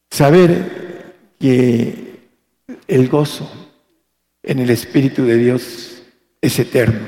saber 0.10 1.16
que 1.40 2.30
el 2.88 3.10
gozo 3.10 3.50
en 4.44 4.60
el 4.60 4.70
Espíritu 4.70 5.26
de 5.26 5.38
Dios 5.38 6.04
es 6.42 6.60
eterno. 6.60 7.08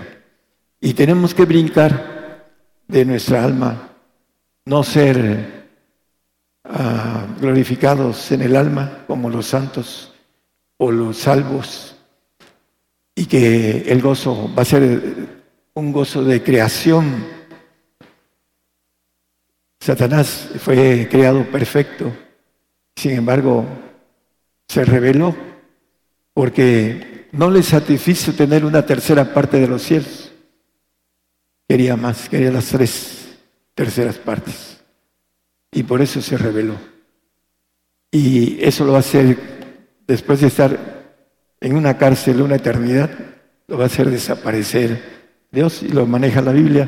Y 0.80 0.94
tenemos 0.94 1.34
que 1.34 1.46
brincar 1.46 2.46
de 2.88 3.06
nuestra 3.06 3.44
alma, 3.44 3.90
no 4.66 4.84
ser 4.84 5.70
ah, 6.64 7.28
glorificados 7.40 8.32
en 8.32 8.42
el 8.42 8.56
alma 8.56 9.04
como 9.08 9.30
los 9.30 9.48
santos 9.48 10.14
o 10.78 10.92
los 10.92 11.18
salvos, 11.18 11.96
y 13.16 13.26
que 13.26 13.84
el 13.88 14.02
gozo 14.02 14.54
va 14.56 14.62
a 14.62 14.66
ser 14.66 15.37
un 15.78 15.92
gozo 15.92 16.24
de 16.24 16.42
creación. 16.42 17.24
Satanás 19.80 20.50
fue 20.60 21.08
creado 21.10 21.44
perfecto, 21.52 22.12
sin 22.96 23.12
embargo, 23.12 23.64
se 24.68 24.84
rebeló 24.84 25.36
porque 26.34 27.28
no 27.32 27.52
le 27.52 27.62
satisfizo 27.62 28.34
tener 28.34 28.66
una 28.66 28.88
tercera 28.88 29.32
parte 29.36 29.60
de 29.60 29.68
los 29.68 29.84
cielos. 29.84 30.34
Quería 31.70 31.96
más, 31.96 32.28
quería 32.28 32.52
las 32.52 32.66
tres 32.66 33.38
terceras 33.76 34.18
partes. 34.18 34.82
Y 35.72 35.84
por 35.84 36.02
eso 36.02 36.24
se 36.24 36.40
rebeló. 36.40 36.76
Y 38.10 38.64
eso 38.66 38.84
lo 38.84 38.94
va 38.94 38.98
a 38.98 39.02
hacer, 39.02 39.38
después 40.08 40.42
de 40.42 40.48
estar 40.48 41.14
en 41.62 41.76
una 41.76 42.00
cárcel 42.00 42.42
una 42.42 42.56
eternidad, 42.56 43.12
lo 43.68 43.78
va 43.78 43.84
a 43.84 43.88
hacer 43.88 44.10
desaparecer 44.10 45.17
Dios 45.58 45.82
y 45.82 45.88
lo 45.88 46.06
maneja 46.06 46.40
la 46.40 46.52
Biblia. 46.52 46.88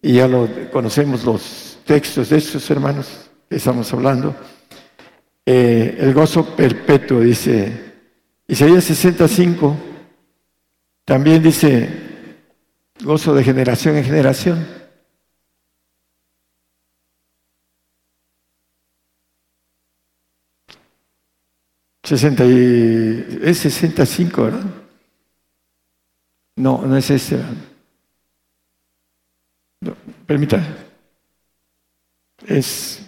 Y 0.00 0.12
ya 0.14 0.28
lo 0.28 0.48
conocemos 0.70 1.24
los 1.24 1.80
textos 1.84 2.28
de 2.30 2.38
estos 2.38 2.70
hermanos 2.70 3.28
que 3.48 3.56
estamos 3.56 3.92
hablando. 3.92 4.36
Eh, 5.44 5.96
el 5.98 6.14
gozo 6.14 6.54
perpetuo, 6.54 7.18
dice 7.18 7.94
Isaías 8.46 8.84
65, 8.84 9.76
también 11.04 11.42
dice 11.42 11.88
gozo 13.02 13.34
de 13.34 13.42
generación 13.42 13.96
en 13.96 14.04
generación. 14.04 14.64
Sesenta 22.04 22.44
y, 22.44 23.40
es 23.42 23.58
65, 23.58 24.44
¿verdad? 24.44 24.79
No, 26.60 26.82
no 26.82 26.94
es 26.94 27.10
ese. 27.10 27.38
No, 29.80 29.96
permita. 30.26 30.62
Es, 32.46 33.00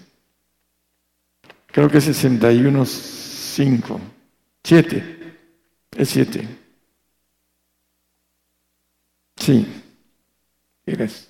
creo 1.66 1.90
que 1.90 1.98
es 1.98 2.04
61, 2.04 2.86
5, 2.86 4.00
7. 4.64 5.36
Es 5.98 6.08
7. 6.08 6.48
Sí. 9.36 9.66
Eres. 10.86 11.28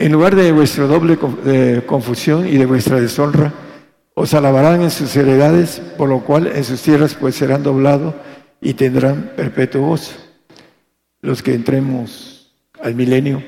En 0.00 0.10
lugar 0.10 0.34
de 0.34 0.50
vuestra 0.50 0.86
doble 0.86 1.16
confusión 1.86 2.48
y 2.48 2.56
de 2.58 2.66
vuestra 2.66 3.00
deshonra, 3.00 3.52
os 4.14 4.34
alabarán 4.34 4.82
en 4.82 4.90
sus 4.90 5.14
heredades, 5.14 5.80
por 5.96 6.08
lo 6.08 6.24
cual 6.24 6.48
en 6.48 6.64
sus 6.64 6.82
tierras 6.82 7.14
pues 7.14 7.36
serán 7.36 7.62
doblados 7.62 8.14
y 8.62 8.74
tendrán 8.74 9.32
perpetuo 9.36 9.88
gozo. 9.88 10.14
Los 11.20 11.42
que 11.42 11.52
entremos 11.52 12.54
al 12.80 12.94
milenio 12.94 13.42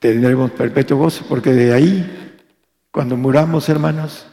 tendremos 0.00 0.50
perpetuo 0.50 0.98
gozo, 0.98 1.24
porque 1.28 1.52
de 1.52 1.72
ahí, 1.72 2.38
cuando 2.90 3.16
muramos, 3.16 3.68
hermanos, 3.68 4.26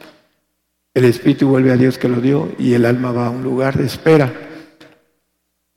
el 0.92 1.04
Espíritu 1.04 1.48
vuelve 1.48 1.70
a 1.70 1.76
Dios 1.76 1.96
que 1.96 2.08
lo 2.08 2.20
dio 2.20 2.52
y 2.58 2.74
el 2.74 2.84
alma 2.84 3.12
va 3.12 3.28
a 3.28 3.30
un 3.30 3.44
lugar 3.44 3.78
de 3.78 3.86
espera. 3.86 4.32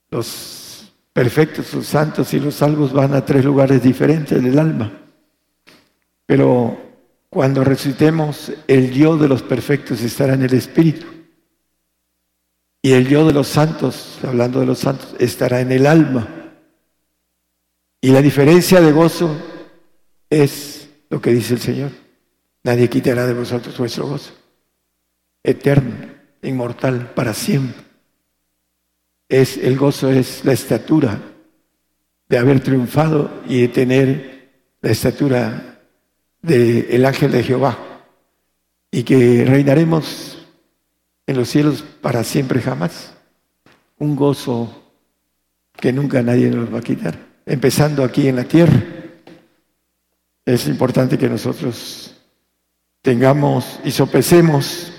Los 0.09 0.91
perfectos, 1.13 1.73
los 1.75 1.85
santos 1.85 2.33
y 2.33 2.39
los 2.39 2.55
salvos 2.55 2.91
van 2.91 3.13
a 3.13 3.23
tres 3.23 3.45
lugares 3.45 3.83
diferentes 3.83 4.41
del 4.43 4.57
alma. 4.57 4.91
Pero 6.25 6.75
cuando 7.29 7.63
resucitemos, 7.63 8.51
el 8.67 8.91
yo 8.91 9.15
de 9.17 9.27
los 9.27 9.43
perfectos 9.43 10.01
estará 10.01 10.33
en 10.33 10.41
el 10.41 10.53
Espíritu. 10.55 11.05
Y 12.85 12.91
el 12.91 13.07
yo 13.07 13.25
de 13.25 13.31
los 13.31 13.47
santos, 13.47 14.19
hablando 14.23 14.59
de 14.59 14.65
los 14.65 14.79
santos, 14.79 15.15
estará 15.17 15.61
en 15.61 15.71
el 15.71 15.87
alma. 15.87 16.27
Y 18.01 18.09
la 18.09 18.21
diferencia 18.21 18.81
de 18.81 18.91
gozo 18.91 19.33
es 20.29 20.89
lo 21.09 21.21
que 21.21 21.31
dice 21.31 21.53
el 21.53 21.61
Señor. 21.61 21.91
Nadie 22.61 22.89
quitará 22.89 23.25
de 23.25 23.33
vosotros 23.33 23.77
vuestro 23.77 24.07
gozo. 24.07 24.33
Eterno, 25.41 25.95
inmortal, 26.41 27.13
para 27.15 27.33
siempre. 27.33 27.81
Es, 29.29 29.55
el 29.55 29.77
gozo 29.77 30.11
es 30.11 30.43
la 30.43 30.51
estatura 30.51 31.21
de 32.27 32.37
haber 32.37 32.59
triunfado 32.59 33.43
y 33.47 33.61
de 33.61 33.67
tener 33.69 34.51
la 34.81 34.91
estatura 34.91 35.79
del 36.41 37.05
ángel 37.05 37.31
de 37.31 37.43
Jehová. 37.43 37.77
Y 38.91 39.03
que 39.03 39.45
reinaremos 39.45 40.32
en 41.27 41.37
los 41.37 41.49
cielos 41.49 41.83
para 42.01 42.23
siempre 42.23 42.61
jamás. 42.61 43.13
Un 43.97 44.15
gozo 44.15 44.83
que 45.73 45.91
nunca 45.91 46.21
nadie 46.21 46.49
nos 46.49 46.73
va 46.73 46.79
a 46.79 46.83
quitar, 46.83 47.17
empezando 47.45 48.03
aquí 48.03 48.27
en 48.27 48.35
la 48.35 48.43
tierra. 48.43 48.81
Es 50.45 50.67
importante 50.67 51.17
que 51.17 51.29
nosotros 51.29 52.15
tengamos 53.01 53.79
y 53.83 53.91
sopesemos 53.91 54.91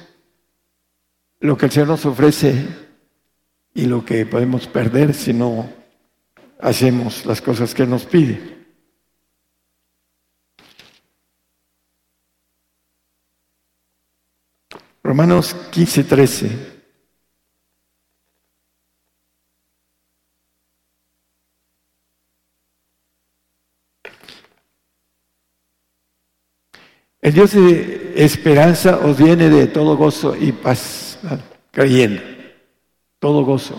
lo 1.41 1.57
que 1.57 1.67
el 1.67 1.73
Señor 1.73 1.89
nos 1.89 2.07
ofrece 2.07 2.67
y 3.75 3.87
lo 3.87 4.05
que 4.05 4.25
podemos 4.25 4.67
perder 4.67 5.13
si 5.13 5.33
no 5.33 5.69
hacemos 6.61 7.27
las 7.27 7.43
cosas 7.43 7.75
que 7.75 7.87
nos 7.87 8.05
pide. 8.05 8.54
Romanos 15.05 15.55
15, 15.71 16.05
13. 16.05 16.75
El 27.21 27.33
Dios 27.35 27.53
de 27.53 28.15
esperanza 28.17 28.99
os 28.99 29.19
viene 29.19 29.51
de 29.51 29.67
todo 29.67 29.95
gozo 29.97 30.35
y 30.37 30.53
paz, 30.53 31.19
creyendo. 31.71 32.23
todo 33.19 33.45
gozo. 33.45 33.79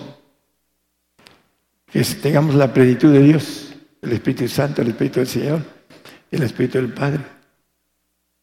Que 1.91 2.03
tengamos 2.03 2.53
la 2.53 2.71
plenitud 2.71 3.11
de 3.11 3.21
Dios, 3.21 3.73
el 4.03 4.11
Espíritu 4.11 4.47
Santo, 4.47 4.83
el 4.83 4.89
Espíritu 4.89 5.19
del 5.21 5.27
Señor, 5.27 5.61
el 6.29 6.43
Espíritu 6.43 6.77
del 6.77 6.93
Padre, 6.93 7.23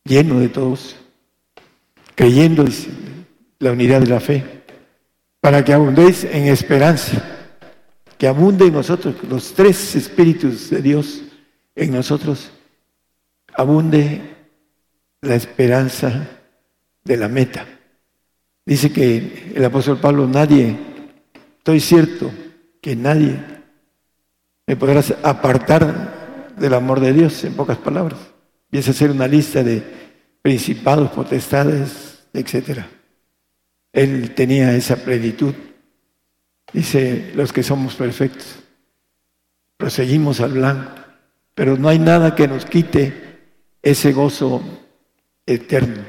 lleno 0.05 0.41
de 0.41 0.49
todos, 0.49 0.97
creyendo 2.23 2.65
la 3.59 3.73
unidad 3.73 4.01
de 4.01 4.07
la 4.07 4.21
fe, 4.21 4.45
para 5.41 5.65
que 5.65 5.73
abundéis 5.73 6.23
en 6.23 6.45
esperanza, 6.45 7.21
que 8.17 8.29
abunde 8.29 8.67
en 8.67 8.75
nosotros 8.75 9.17
los 9.29 9.53
tres 9.55 9.97
Espíritus 9.97 10.71
de 10.71 10.81
Dios 10.83 11.21
en 11.75 11.91
nosotros, 11.91 12.53
abunde 13.53 14.21
la 15.21 15.35
esperanza 15.35 16.29
de 17.03 17.17
la 17.17 17.27
meta. 17.27 17.67
Dice 18.65 18.93
que 18.93 19.51
el 19.57 19.65
apóstol 19.65 19.99
Pablo, 19.99 20.29
nadie, 20.29 20.77
estoy 21.59 21.81
cierto 21.81 22.31
que 22.81 22.95
nadie 22.95 23.37
me 24.69 24.77
podrá 24.77 25.03
apartar 25.25 26.53
del 26.57 26.75
amor 26.75 27.01
de 27.01 27.15
Dios, 27.15 27.43
en 27.43 27.55
pocas 27.55 27.79
palabras. 27.79 28.21
Empieza 28.67 28.93
a 28.93 28.95
hacer 28.95 29.11
una 29.11 29.27
lista 29.27 29.65
de 29.65 29.83
principados, 30.41 31.11
potestades, 31.11 32.12
etcétera. 32.33 32.89
Él 33.93 34.35
tenía 34.35 34.75
esa 34.75 34.97
plenitud. 34.97 35.55
Dice, 36.73 37.33
los 37.35 37.53
que 37.53 37.63
somos 37.63 37.95
perfectos, 37.95 38.61
proseguimos 39.77 40.41
al 40.41 40.53
blanco, 40.53 40.93
pero 41.55 41.77
no 41.77 41.89
hay 41.89 41.99
nada 41.99 42.35
que 42.35 42.49
nos 42.49 42.65
quite 42.65 43.13
ese 43.83 44.13
gozo 44.13 44.63
eterno. 45.45 46.03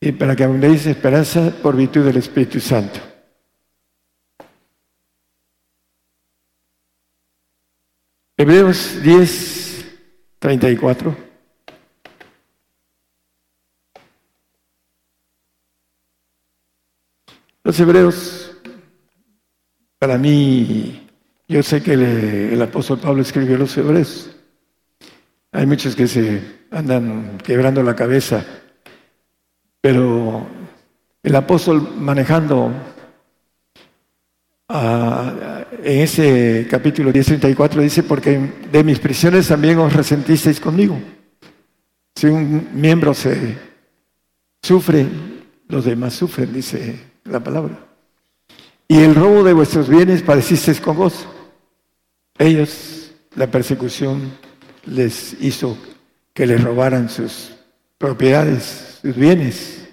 Y 0.00 0.12
para 0.12 0.34
que 0.34 0.44
abundéis 0.44 0.86
esperanza 0.86 1.52
por 1.62 1.76
virtud 1.76 2.06
del 2.06 2.16
Espíritu 2.16 2.60
Santo. 2.60 3.00
Hebreos 8.38 9.02
10, 9.02 9.84
34. 10.38 11.29
Los 17.62 17.78
hebreos, 17.78 18.52
para 19.98 20.16
mí, 20.16 21.06
yo 21.46 21.62
sé 21.62 21.82
que 21.82 21.92
el, 21.92 22.62
apóstol 22.62 22.98
Pablo 22.98 23.20
escribió 23.20 23.58
los 23.58 23.76
hebreos. 23.76 24.30
Hay 25.52 25.66
muchos 25.66 25.94
que 25.94 26.08
se 26.08 26.40
andan 26.70 27.36
quebrando 27.44 27.82
la 27.82 27.94
cabeza, 27.94 28.46
pero 29.82 30.46
el 31.22 31.36
apóstol 31.36 31.96
manejando 31.98 32.72
ah, 34.68 35.66
en 35.82 36.00
ese 36.00 36.66
capítulo 36.70 37.12
10.34 37.12 37.82
dice, 37.82 38.02
porque 38.04 38.38
de 38.72 38.84
mis 38.84 38.98
prisiones 38.98 39.48
también 39.48 39.78
os 39.80 39.92
resentisteis 39.92 40.58
conmigo. 40.58 40.98
Si 42.14 42.26
un 42.26 42.70
miembro 42.72 43.12
se 43.12 43.54
sufre, 44.62 45.06
los 45.68 45.84
demás 45.84 46.14
sufren, 46.14 46.54
dice 46.54 47.09
la 47.24 47.40
palabra. 47.40 47.90
Y 48.88 48.98
el 48.98 49.14
robo 49.14 49.44
de 49.44 49.52
vuestros 49.52 49.88
bienes 49.88 50.22
padecisteis 50.22 50.80
con 50.80 50.96
gozo. 50.96 51.32
Ellos, 52.38 53.12
la 53.36 53.48
persecución 53.48 54.32
les 54.86 55.36
hizo 55.40 55.78
que 56.34 56.46
les 56.46 56.62
robaran 56.62 57.08
sus 57.08 57.52
propiedades, 57.98 58.98
sus 59.00 59.14
bienes, 59.14 59.88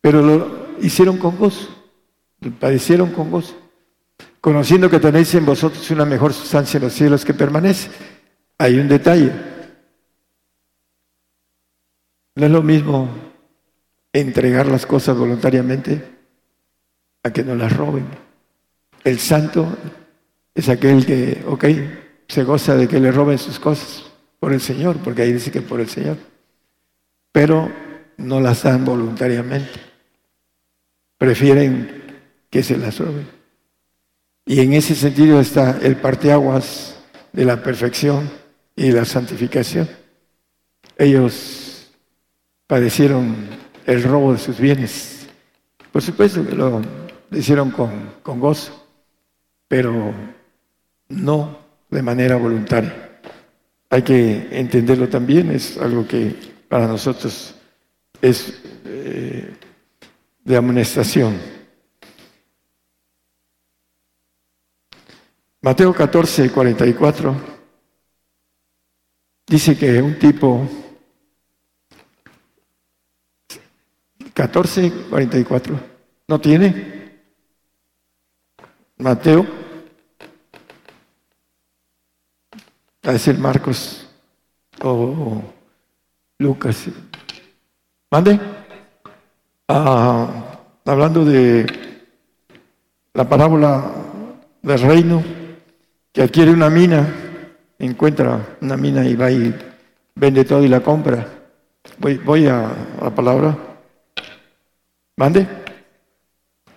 pero 0.00 0.22
lo 0.22 0.66
hicieron 0.80 1.18
con 1.18 1.36
gozo, 1.36 1.68
padecieron 2.58 3.12
con 3.12 3.30
gozo, 3.30 3.54
conociendo 4.40 4.90
que 4.90 4.98
tenéis 4.98 5.34
en 5.34 5.46
vosotros 5.46 5.88
una 5.90 6.04
mejor 6.04 6.32
sustancia 6.32 6.78
en 6.78 6.84
los 6.84 6.94
cielos 6.94 7.24
que 7.24 7.34
permanece. 7.34 7.90
Hay 8.58 8.78
un 8.78 8.88
detalle. 8.88 9.32
No 12.34 12.46
es 12.46 12.50
lo 12.50 12.62
mismo 12.62 13.08
entregar 14.12 14.66
las 14.66 14.84
cosas 14.84 15.16
voluntariamente 15.16 16.15
a 17.26 17.32
que 17.32 17.42
no 17.42 17.56
las 17.56 17.76
roben. 17.76 18.06
El 19.02 19.18
santo 19.18 19.76
es 20.54 20.68
aquel 20.68 21.04
que, 21.04 21.42
ok, 21.46 21.64
se 22.28 22.44
goza 22.44 22.76
de 22.76 22.86
que 22.86 23.00
le 23.00 23.10
roben 23.10 23.38
sus 23.38 23.58
cosas 23.58 24.04
por 24.38 24.52
el 24.52 24.60
Señor, 24.60 24.98
porque 24.98 25.22
ahí 25.22 25.32
dice 25.32 25.50
que 25.50 25.60
por 25.60 25.80
el 25.80 25.88
Señor, 25.88 26.16
pero 27.32 27.68
no 28.16 28.40
las 28.40 28.62
dan 28.62 28.84
voluntariamente. 28.84 29.72
Prefieren 31.18 32.02
que 32.48 32.62
se 32.62 32.78
las 32.78 32.98
roben. 32.98 33.26
Y 34.44 34.60
en 34.60 34.74
ese 34.74 34.94
sentido 34.94 35.40
está 35.40 35.78
el 35.82 35.96
parteaguas 35.96 36.96
de 37.32 37.44
la 37.44 37.60
perfección 37.60 38.30
y 38.76 38.92
la 38.92 39.04
santificación. 39.04 39.88
Ellos 40.96 41.90
padecieron 42.68 43.34
el 43.84 44.04
robo 44.04 44.32
de 44.32 44.38
sus 44.38 44.60
bienes. 44.60 45.26
Por 45.90 46.02
supuesto 46.02 46.46
que 46.46 46.54
lo 46.54 47.05
lo 47.30 47.38
hicieron 47.38 47.70
con, 47.70 48.14
con 48.22 48.40
gozo, 48.40 48.86
pero 49.68 50.12
no 51.08 51.58
de 51.90 52.02
manera 52.02 52.36
voluntaria. 52.36 53.20
Hay 53.90 54.02
que 54.02 54.48
entenderlo 54.50 55.08
también, 55.08 55.50
es 55.50 55.78
algo 55.78 56.06
que 56.06 56.34
para 56.68 56.86
nosotros 56.86 57.54
es 58.20 58.60
eh, 58.84 59.54
de 60.44 60.56
amonestación. 60.56 61.38
Mateo 65.60 65.92
14, 65.92 66.50
44 66.50 67.34
dice 69.46 69.76
que 69.76 70.00
un 70.00 70.18
tipo 70.18 70.68
14, 74.34 74.92
44 75.10 75.80
no 76.28 76.40
tiene 76.40 76.95
Mateo, 78.98 79.46
a 83.02 83.12
decir 83.12 83.38
Marcos 83.38 84.08
o 84.82 85.42
Lucas. 86.38 86.86
¿Mande? 88.10 88.40
Ah, 89.68 90.60
hablando 90.84 91.24
de 91.24 91.66
la 93.12 93.28
parábola 93.28 93.84
del 94.62 94.80
reino, 94.80 95.22
que 96.12 96.22
adquiere 96.22 96.50
una 96.50 96.70
mina, 96.70 97.06
encuentra 97.78 98.56
una 98.62 98.76
mina 98.78 99.04
y 99.04 99.14
va 99.14 99.30
y 99.30 99.54
vende 100.14 100.44
todo 100.44 100.64
y 100.64 100.68
la 100.68 100.80
compra. 100.80 101.26
Voy, 101.98 102.16
voy 102.16 102.46
a, 102.46 102.70
a 102.70 103.04
la 103.04 103.14
palabra. 103.14 103.56
¿Mande? 105.16 105.46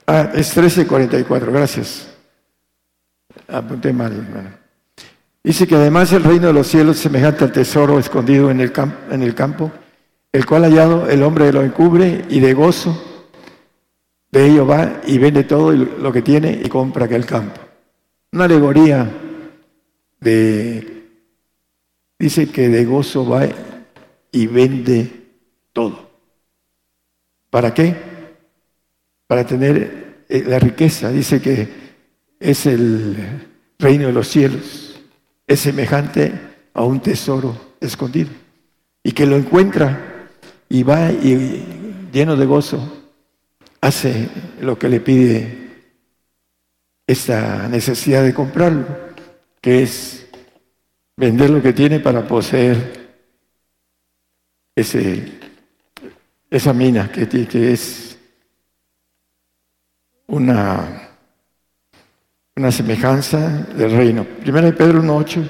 Ah, 0.06 0.32
es 0.34 0.56
1344, 0.56 1.52
gracias. 1.52 2.09
Apunté 3.52 3.94
mal. 3.94 4.60
Dice 5.44 5.68
que 5.68 5.76
además 5.76 6.12
el 6.14 6.24
reino 6.24 6.48
de 6.48 6.54
los 6.54 6.68
cielos 6.68 6.98
es 6.98 7.02
semejante 7.04 7.44
al 7.44 7.52
tesoro 7.52 8.00
escondido 8.00 8.52
en 8.52 8.62
el, 8.62 8.72
en 9.10 9.24
el 9.24 9.34
campo, 9.34 9.72
el 10.32 10.46
cual 10.46 10.64
hallado 10.64 11.10
el 11.10 11.24
hombre 11.24 11.52
lo 11.52 11.64
encubre 11.64 12.26
y 12.30 12.40
de 12.40 12.54
gozo 12.54 13.06
de 14.32 14.46
ello 14.46 14.68
va 14.68 15.02
y 15.08 15.18
vende 15.18 15.44
todo 15.44 15.72
lo 15.72 16.12
que 16.12 16.22
tiene 16.22 16.62
y 16.64 16.70
compra 16.70 17.06
aquel 17.06 17.26
campo. 17.26 17.60
Una 18.32 18.46
alegoría 18.46 19.10
de, 20.20 21.08
dice 22.20 22.52
que 22.52 22.70
de 22.70 22.86
gozo 22.86 23.28
va 23.28 23.48
y 24.32 24.46
vende 24.46 25.12
todo. 25.74 26.10
¿Para 27.50 27.74
qué? 27.74 28.10
para 29.30 29.46
tener 29.46 30.26
eh, 30.28 30.44
la 30.48 30.58
riqueza. 30.58 31.12
Dice 31.12 31.40
que 31.40 31.88
es 32.39 32.65
el 32.65 33.47
reino 33.78 34.08
de 34.08 34.13
los 34.13 34.28
cielos, 34.28 34.99
es 35.47 35.60
semejante 35.60 36.32
a 36.73 36.84
un 36.84 36.99
tesoro 36.99 37.75
escondido 37.82 38.30
y 39.04 39.12
que 39.12 39.25
lo 39.25 39.36
encuentra 39.36 40.28
y 40.69 40.84
va 40.84 41.12
y 41.12 42.10
lleno 42.12 42.36
de 42.36 42.45
gozo 42.45 42.99
hace 43.82 44.30
lo 44.62 44.78
que 44.78 44.89
le 44.89 44.99
pide 44.99 45.58
esta 47.08 47.67
necesidad 47.67 48.23
de 48.23 48.34
comprarlo, 48.34 48.86
que 49.62 49.84
es 49.84 50.28
vender 51.17 51.49
lo 51.49 51.62
que 51.62 51.73
tiene 51.73 51.99
para 51.99 52.28
poseer 52.28 53.10
ese, 54.75 55.39
esa 56.49 56.71
mina 56.71 57.12
que, 57.12 57.28
que 57.28 57.73
es 57.73 58.17
una, 60.28 60.99
una 62.60 62.74
semejanza 62.74 63.65
del 63.74 63.91
reino. 63.91 64.26
Primera 64.26 64.67
de 64.67 64.74
Pedro 64.74 65.02
1.8. 65.02 65.50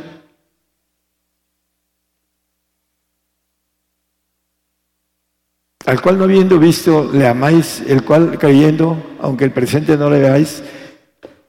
al 5.85 6.03
cual 6.03 6.19
no 6.19 6.25
habiendo 6.25 6.59
visto 6.59 7.09
le 7.11 7.25
amáis, 7.25 7.81
el 7.87 8.03
cual 8.03 8.37
creyendo, 8.37 9.15
aunque 9.19 9.43
el 9.43 9.51
presente 9.51 9.97
no 9.97 10.07
le 10.07 10.19
veáis, 10.19 10.61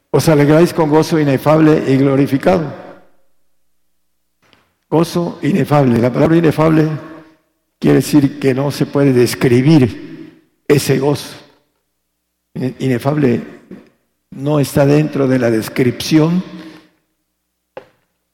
os 0.09 0.31
alegráis 0.31 0.73
con 0.73 0.89
gozo 0.89 1.21
inefable 1.21 1.85
y 1.87 1.99
glorificado. 1.99 2.73
Gozo 4.89 5.39
inefable. 5.43 5.99
La 5.99 6.11
palabra 6.11 6.39
inefable 6.39 6.89
quiere 7.79 7.97
decir 7.97 8.41
que 8.41 8.55
no 8.55 8.71
se 8.71 8.87
puede 8.87 9.13
describir 9.13 10.63
ese 10.67 10.99
gozo. 10.99 11.37
Inefable 12.55 13.60
no 14.31 14.61
está 14.61 14.87
dentro 14.87 15.27
de 15.27 15.39
la 15.39 15.51
descripción 15.51 16.43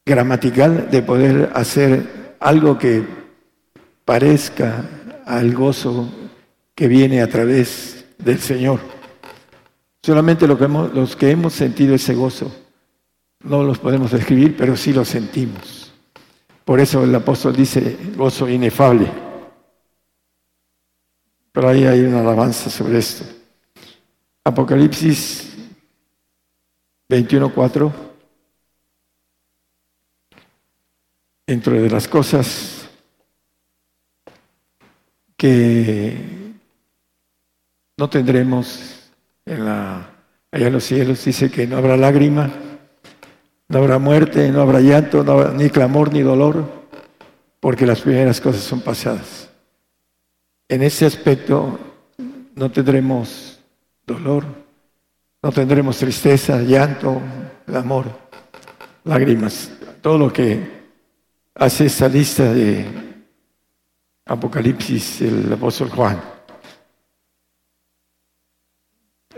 gramatical 0.05 0.91
de 0.91 1.03
poder 1.03 1.51
hacer 1.55 2.37
algo 2.39 2.79
que 2.79 3.05
parezca 4.05 4.85
al 5.25 5.53
gozo 5.55 6.09
que 6.75 6.87
viene 6.87 7.23
a 7.23 7.29
través 7.29 8.05
del 8.19 8.39
Señor. 8.39 8.81
Solamente 10.03 10.47
lo 10.47 10.57
que 10.57 10.69
los 10.69 11.17
que 11.17 11.31
hemos 11.31 11.53
sentido 11.53 11.95
ese 11.95 12.15
gozo 12.15 12.55
no 13.43 13.65
los 13.65 13.79
podemos 13.79 14.13
describir, 14.13 14.57
pero 14.57 14.77
sí 14.77 14.93
lo 14.93 15.05
sentimos. 15.05 15.93
Por 16.65 16.81
eso 16.81 17.03
el 17.03 17.15
apóstol 17.15 17.57
dice 17.57 17.97
gozo 18.17 18.49
inefable. 18.49 19.11
Pero 21.53 21.69
ahí 21.69 21.85
hay 21.85 22.01
una 22.01 22.21
alabanza 22.21 22.69
sobre 22.71 22.99
esto. 22.99 23.25
Apocalipsis 24.45 25.56
21.4. 27.09 27.93
Dentro 31.47 31.75
de 31.75 31.89
las 31.89 32.09
cosas 32.09 32.89
que 35.37 36.17
no 37.97 38.11
tendremos 38.11 39.11
en 39.45 39.65
la, 39.65 40.11
allá 40.51 40.67
en 40.67 40.73
los 40.73 40.85
cielos, 40.85 41.25
dice 41.25 41.51
que 41.51 41.67
no 41.69 41.77
habrá 41.77 41.97
lágrima, 41.97 42.51
no 43.69 43.79
habrá 43.79 43.99
muerte, 43.99 44.51
no 44.51 44.61
habrá 44.61 44.81
llanto, 44.81 45.23
ni 45.55 45.71
clamor, 45.71 46.13
ni 46.13 46.23
dolor, 46.23 46.87
porque 47.61 47.87
las 47.87 48.01
primeras 48.01 48.41
cosas 48.41 48.63
son 48.63 48.81
pasadas. 48.81 49.51
En 50.69 50.83
ese 50.83 51.07
aspecto 51.07 51.79
no 52.57 52.73
tendremos 52.73 53.61
dolor, 54.05 54.66
no 55.43 55.53
tendremos 55.53 55.99
tristeza, 55.99 56.61
llanto, 56.63 57.21
amor, 57.75 58.07
lágrimas, 59.05 59.71
todo 60.01 60.19
lo 60.19 60.33
que 60.33 60.77
hace 61.55 61.87
esta 61.87 62.09
lista 62.09 62.53
de 62.53 62.85
Apocalipsis 64.25 65.21
el 65.23 65.53
apóstol 65.53 65.89
Juan. 65.91 66.21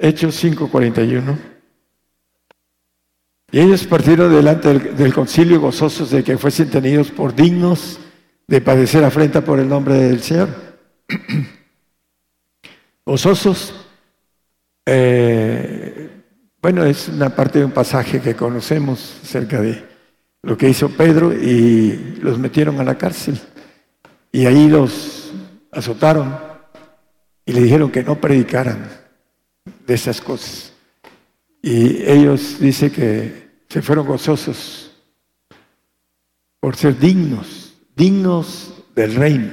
Hechos 0.00 0.42
5:41. 0.42 1.36
Y 3.50 3.60
ellos 3.60 3.86
partieron 3.86 4.34
delante 4.34 4.68
del, 4.68 4.96
del, 4.96 5.14
concilio 5.14 5.60
gozosos 5.60 6.10
de 6.10 6.22
que 6.22 6.36
fuesen 6.36 6.70
tenidos 6.70 7.10
por 7.10 7.34
dignos 7.34 7.98
de 8.46 8.60
padecer 8.60 9.04
afrenta 9.04 9.42
por 9.42 9.58
el 9.58 9.68
nombre 9.68 9.94
del 9.94 10.22
Señor. 10.22 10.48
gozosos 13.06 13.87
eh, 14.90 16.08
bueno, 16.62 16.82
es 16.84 17.08
una 17.08 17.28
parte 17.28 17.58
de 17.58 17.66
un 17.66 17.72
pasaje 17.72 18.22
que 18.22 18.34
conocemos 18.34 19.18
acerca 19.22 19.60
de 19.60 19.84
lo 20.42 20.56
que 20.56 20.70
hizo 20.70 20.88
Pedro 20.88 21.30
y 21.30 22.16
los 22.22 22.38
metieron 22.38 22.80
a 22.80 22.84
la 22.84 22.96
cárcel. 22.96 23.38
Y 24.32 24.46
ahí 24.46 24.66
los 24.66 25.30
azotaron 25.72 26.38
y 27.44 27.52
le 27.52 27.60
dijeron 27.60 27.90
que 27.90 28.02
no 28.02 28.18
predicaran 28.18 28.88
de 29.86 29.94
esas 29.94 30.22
cosas. 30.22 30.72
Y 31.60 32.02
ellos 32.10 32.58
dicen 32.58 32.90
que 32.90 33.48
se 33.68 33.82
fueron 33.82 34.06
gozosos 34.06 34.90
por 36.60 36.76
ser 36.76 36.98
dignos, 36.98 37.74
dignos 37.94 38.72
del 38.94 39.14
reino, 39.14 39.52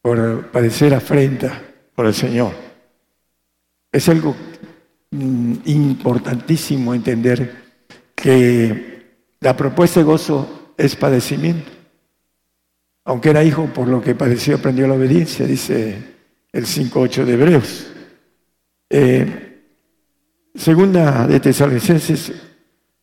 por 0.00 0.50
padecer 0.50 0.94
afrenta 0.94 1.62
por 1.94 2.06
el 2.06 2.14
Señor. 2.14 2.71
Es 3.92 4.08
algo 4.08 4.34
mm, 5.10 5.54
importantísimo 5.66 6.94
entender 6.94 7.62
que 8.14 9.02
la 9.40 9.56
propuesta 9.56 10.00
de 10.00 10.04
gozo 10.04 10.72
es 10.76 10.96
padecimiento. 10.96 11.70
Aunque 13.04 13.30
era 13.30 13.44
hijo, 13.44 13.66
por 13.66 13.88
lo 13.88 14.00
que 14.00 14.14
padeció, 14.14 14.56
aprendió 14.56 14.86
la 14.86 14.94
obediencia, 14.94 15.46
dice 15.46 15.98
el 16.52 16.64
5.8 16.64 17.24
de 17.24 17.32
Hebreos. 17.32 17.86
Eh, 18.88 19.60
segunda 20.54 21.26
de 21.26 21.40
Tesalonicenses 21.40 22.32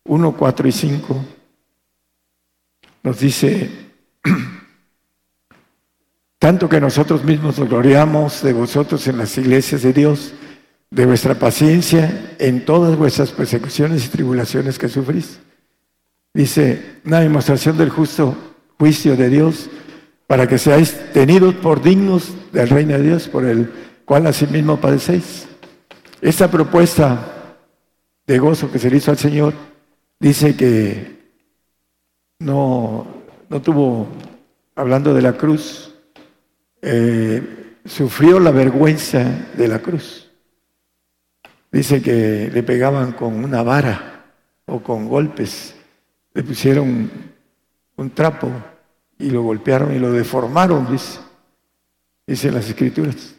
1, 0.05 0.37
4 0.37 0.67
y 0.67 0.71
5 0.71 1.25
nos 3.03 3.19
dice, 3.19 3.69
tanto 6.39 6.69
que 6.69 6.79
nosotros 6.79 7.23
mismos 7.23 7.59
nos 7.59 7.69
gloriamos 7.69 8.41
de 8.41 8.53
vosotros 8.53 9.05
en 9.07 9.17
las 9.17 9.37
iglesias 9.37 9.83
de 9.83 9.93
Dios, 9.93 10.33
de 10.91 11.05
vuestra 11.05 11.35
paciencia 11.35 12.35
en 12.39 12.65
todas 12.65 12.97
vuestras 12.97 13.31
persecuciones 13.31 14.05
y 14.05 14.09
tribulaciones 14.09 14.77
que 14.77 14.89
sufrís. 14.89 15.39
Dice, 16.33 16.99
una 17.05 17.19
demostración 17.19 17.77
del 17.77 17.89
justo 17.89 18.35
juicio 18.77 19.15
de 19.15 19.29
Dios 19.29 19.69
para 20.27 20.47
que 20.47 20.57
seáis 20.57 20.95
tenidos 21.11 21.55
por 21.55 21.81
dignos 21.81 22.33
del 22.51 22.69
reino 22.69 22.93
de 22.97 23.03
Dios, 23.03 23.27
por 23.27 23.45
el 23.45 23.71
cual 24.05 24.27
asimismo 24.27 24.79
padecéis. 24.79 25.47
Esta 26.21 26.49
propuesta 26.49 27.55
de 28.25 28.39
gozo 28.39 28.71
que 28.71 28.79
se 28.79 28.89
le 28.89 28.97
hizo 28.97 29.11
al 29.11 29.17
Señor 29.17 29.53
dice 30.19 30.55
que 30.55 31.19
no, 32.39 33.07
no 33.49 33.61
tuvo, 33.61 34.07
hablando 34.75 35.13
de 35.13 35.21
la 35.21 35.33
cruz, 35.33 35.93
eh, 36.81 37.75
sufrió 37.85 38.39
la 38.39 38.51
vergüenza 38.51 39.47
de 39.57 39.67
la 39.67 39.79
cruz. 39.79 40.28
Dice 41.71 42.01
que 42.01 42.49
le 42.51 42.63
pegaban 42.63 43.11
con 43.11 43.43
una 43.43 43.61
vara 43.61 44.25
o 44.65 44.81
con 44.81 45.07
golpes. 45.07 45.75
Le 46.33 46.43
pusieron 46.43 47.09
un 47.95 48.09
trapo 48.11 48.51
y 49.17 49.29
lo 49.29 49.43
golpearon 49.43 49.93
y 49.93 49.99
lo 49.99 50.11
deformaron, 50.11 50.91
dice, 50.91 51.19
dice 52.25 52.51
las 52.51 52.67
escrituras. 52.67 53.35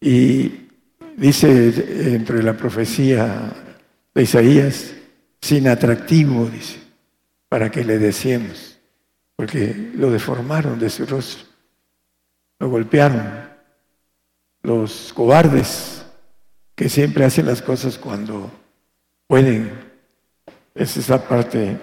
Y 0.00 0.68
dice 1.16 2.14
entre 2.14 2.42
la 2.42 2.56
profecía 2.56 3.52
de 4.14 4.22
Isaías, 4.22 4.94
sin 5.40 5.68
atractivo, 5.68 6.46
dice, 6.46 6.80
para 7.48 7.70
que 7.70 7.84
le 7.84 7.98
decíamos, 7.98 8.78
porque 9.36 9.92
lo 9.94 10.10
deformaron 10.10 10.78
de 10.78 10.90
su 10.90 11.06
rostro, 11.06 11.44
lo 12.58 12.70
golpearon. 12.70 13.46
Los 14.62 15.12
cobardes 15.14 15.97
que 16.78 16.88
siempre 16.88 17.24
hacen 17.24 17.44
las 17.44 17.60
cosas 17.60 17.98
cuando 17.98 18.52
pueden. 19.26 19.72
Es 20.76 20.96
esa 20.96 21.26
parte 21.26 21.76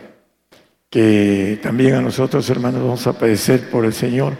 que 0.89 1.59
también 1.61 1.95
a 1.95 2.01
nosotros, 2.01 2.49
hermanos, 2.49 2.81
vamos 2.81 3.05
a 3.05 3.19
padecer 3.19 3.69
por 3.69 3.83
el 3.83 3.91
Señor 3.91 4.37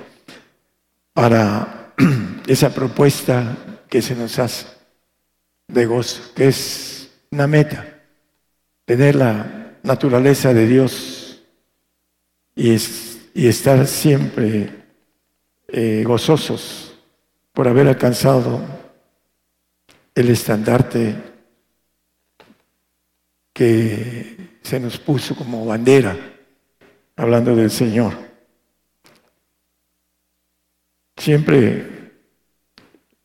para 1.12 1.92
esa 2.48 2.74
propuesta 2.74 3.58
que 3.90 4.02
se 4.02 4.16
nos 4.16 4.40
hace 4.40 4.66
de 5.68 5.86
gozo, 5.88 6.34
que 6.34 6.48
es 6.48 7.10
una 7.32 7.48
meta, 7.48 7.86
tener 8.86 9.16
la 9.16 9.74
naturaleza 9.84 10.54
de 10.54 10.68
Dios 10.68 11.44
y, 12.56 12.78
y 13.34 13.48
estar 13.48 13.86
siempre 13.88 14.70
eh, 15.68 16.04
gozosos 16.08 16.96
por 17.52 17.68
haber 17.68 17.90
alcanzado 17.90 18.85
el 20.16 20.30
estandarte 20.30 21.14
que 23.52 24.60
se 24.62 24.80
nos 24.80 24.98
puso 24.98 25.36
como 25.36 25.66
bandera, 25.66 26.18
hablando 27.18 27.54
del 27.54 27.70
Señor. 27.70 28.14
Siempre 31.18 32.14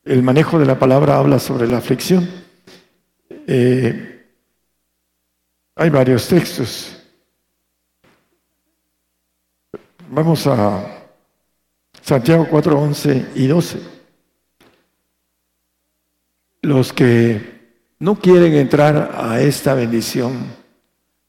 el 0.04 0.22
manejo 0.22 0.58
de 0.58 0.66
la 0.66 0.78
palabra 0.78 1.16
habla 1.16 1.38
sobre 1.38 1.68
la 1.68 1.78
aflicción. 1.78 2.28
Eh, 3.46 4.26
hay 5.76 5.90
varios 5.90 6.26
textos. 6.26 6.96
Vamos 10.08 10.44
a 10.48 11.06
Santiago 12.02 12.48
4, 12.50 12.80
11 12.80 13.26
y 13.36 13.46
12 13.46 13.99
los 16.62 16.92
que 16.92 17.60
no 17.98 18.16
quieren 18.18 18.54
entrar 18.54 19.12
a 19.14 19.40
esta 19.40 19.74
bendición 19.74 20.46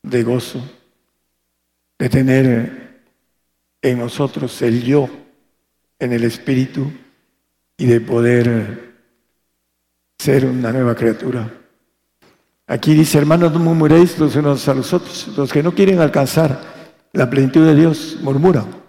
de 0.04 0.24
gozo, 0.24 0.62
de 2.00 2.10
tener 2.10 3.04
en 3.82 4.00
nosotros 4.00 4.62
el 4.62 4.84
yo 4.84 5.10
en 6.00 6.14
el 6.14 6.24
Espíritu 6.24 6.92
y 7.78 7.86
de 7.86 8.02
poder 8.02 8.96
ser 10.18 10.46
una 10.46 10.72
nueva 10.72 10.96
criatura. 10.96 11.52
Aquí 12.68 12.94
dice, 12.94 13.18
hermanos, 13.18 13.52
no 13.52 13.60
murmuréis 13.60 14.18
los 14.18 14.36
unos 14.36 14.68
a 14.68 14.74
los 14.74 14.94
otros. 14.94 15.28
Los 15.36 15.52
que 15.52 15.62
no 15.62 15.74
quieren 15.74 16.00
alcanzar 16.00 16.62
la 17.12 17.30
plenitud 17.30 17.66
de 17.66 17.76
Dios 17.76 18.18
murmuran. 18.22 18.81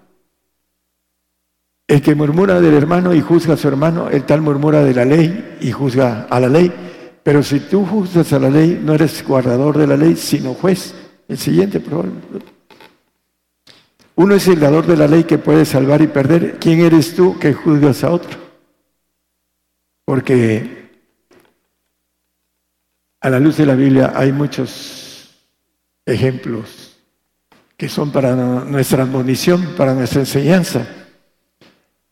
El 1.93 2.01
que 2.01 2.15
murmura 2.15 2.59
del 2.59 2.73
hermano 2.73 3.13
y 3.13 3.21
juzga 3.21 3.53
a 3.53 3.57
su 3.59 3.69
hermano, 3.69 4.09
el 4.09 4.25
tal 4.25 4.41
murmura 4.41 4.83
de 4.83 4.95
la 4.95 5.05
ley 5.05 5.59
y 5.61 5.73
juzga 5.73 6.27
a 6.31 6.41
la 6.41 6.49
ley. 6.49 6.73
Pero 7.23 7.43
si 7.43 7.61
tú 7.61 7.85
juzgas 7.85 8.33
a 8.33 8.39
la 8.39 8.49
ley, 8.49 8.81
no 8.83 8.95
eres 8.95 9.23
guardador 9.23 9.77
de 9.77 9.87
la 9.87 9.99
ley, 9.99 10.17
sino 10.17 10.55
juez. 10.55 10.95
El 11.29 11.37
siguiente, 11.37 11.81
por. 11.81 12.07
Uno 14.15 14.35
es 14.35 14.49
el 14.49 14.59
dador 14.59 14.87
de 14.87 14.97
la 14.97 15.07
ley 15.07 15.25
que 15.25 15.37
puede 15.37 15.67
salvar 15.67 16.01
y 16.01 16.07
perder. 16.07 16.57
¿Quién 16.59 16.81
eres 16.81 17.15
tú 17.15 17.39
que 17.39 17.53
juzgas 17.53 18.03
a 18.05 18.11
otro? 18.11 18.39
Porque 20.07 20.89
a 23.21 23.29
la 23.29 23.39
luz 23.39 23.59
de 23.59 23.67
la 23.67 23.75
Biblia 23.75 24.15
hay 24.17 24.33
muchos 24.33 25.31
ejemplos 26.07 26.97
que 27.77 27.91
son 27.91 28.11
para 28.11 28.35
nuestra 28.35 29.03
admonición, 29.03 29.75
para 29.77 29.93
nuestra 29.93 30.21
enseñanza. 30.21 30.87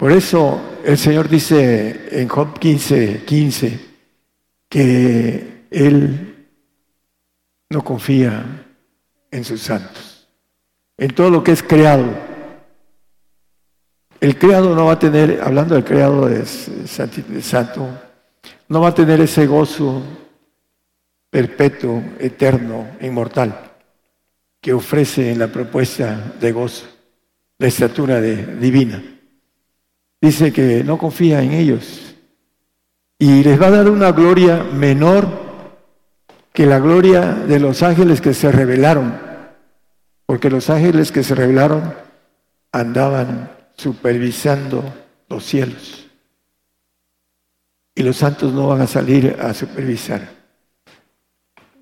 Por 0.00 0.12
eso 0.12 0.58
el 0.82 0.96
Señor 0.96 1.28
dice 1.28 2.08
en 2.18 2.26
Job 2.26 2.58
15, 2.58 3.22
15, 3.26 3.80
que 4.66 5.66
Él 5.70 6.48
no 7.68 7.84
confía 7.84 8.64
en 9.30 9.44
sus 9.44 9.60
santos, 9.60 10.26
en 10.96 11.14
todo 11.14 11.28
lo 11.28 11.44
que 11.44 11.52
es 11.52 11.62
creado. 11.62 12.06
El 14.20 14.38
creado 14.38 14.74
no 14.74 14.86
va 14.86 14.92
a 14.92 14.98
tener, 14.98 15.38
hablando 15.42 15.74
del 15.74 15.84
creado 15.84 16.24
de, 16.24 16.46
santo, 16.46 17.86
no 18.70 18.80
va 18.80 18.88
a 18.88 18.94
tener 18.94 19.20
ese 19.20 19.46
gozo 19.46 20.02
perpetuo, 21.28 22.02
eterno, 22.18 22.88
inmortal, 23.02 23.72
que 24.62 24.72
ofrece 24.72 25.30
en 25.30 25.40
la 25.40 25.48
propuesta 25.48 26.32
de 26.40 26.52
gozo, 26.52 26.86
la 27.58 27.66
estatura 27.66 28.18
de, 28.18 28.56
divina. 28.56 29.18
Dice 30.20 30.52
que 30.52 30.84
no 30.84 30.98
confía 30.98 31.42
en 31.42 31.52
ellos 31.52 32.14
y 33.18 33.42
les 33.42 33.60
va 33.60 33.66
a 33.66 33.70
dar 33.70 33.90
una 33.90 34.12
gloria 34.12 34.62
menor 34.62 35.26
que 36.52 36.66
la 36.66 36.78
gloria 36.78 37.32
de 37.32 37.60
los 37.60 37.82
ángeles 37.82 38.20
que 38.20 38.34
se 38.34 38.50
revelaron, 38.50 39.18
porque 40.26 40.50
los 40.50 40.68
ángeles 40.68 41.12
que 41.12 41.22
se 41.22 41.34
revelaron 41.34 41.94
andaban 42.72 43.50
supervisando 43.76 44.82
los 45.28 45.44
cielos. 45.44 46.06
Y 47.94 48.02
los 48.02 48.16
santos 48.16 48.52
no 48.52 48.68
van 48.68 48.80
a 48.80 48.86
salir 48.86 49.36
a 49.40 49.52
supervisar. 49.54 50.28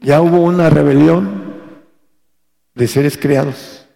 Ya 0.00 0.20
hubo 0.20 0.42
una 0.42 0.70
rebelión 0.70 1.54
de 2.74 2.88
seres 2.88 3.16
creados. 3.16 3.86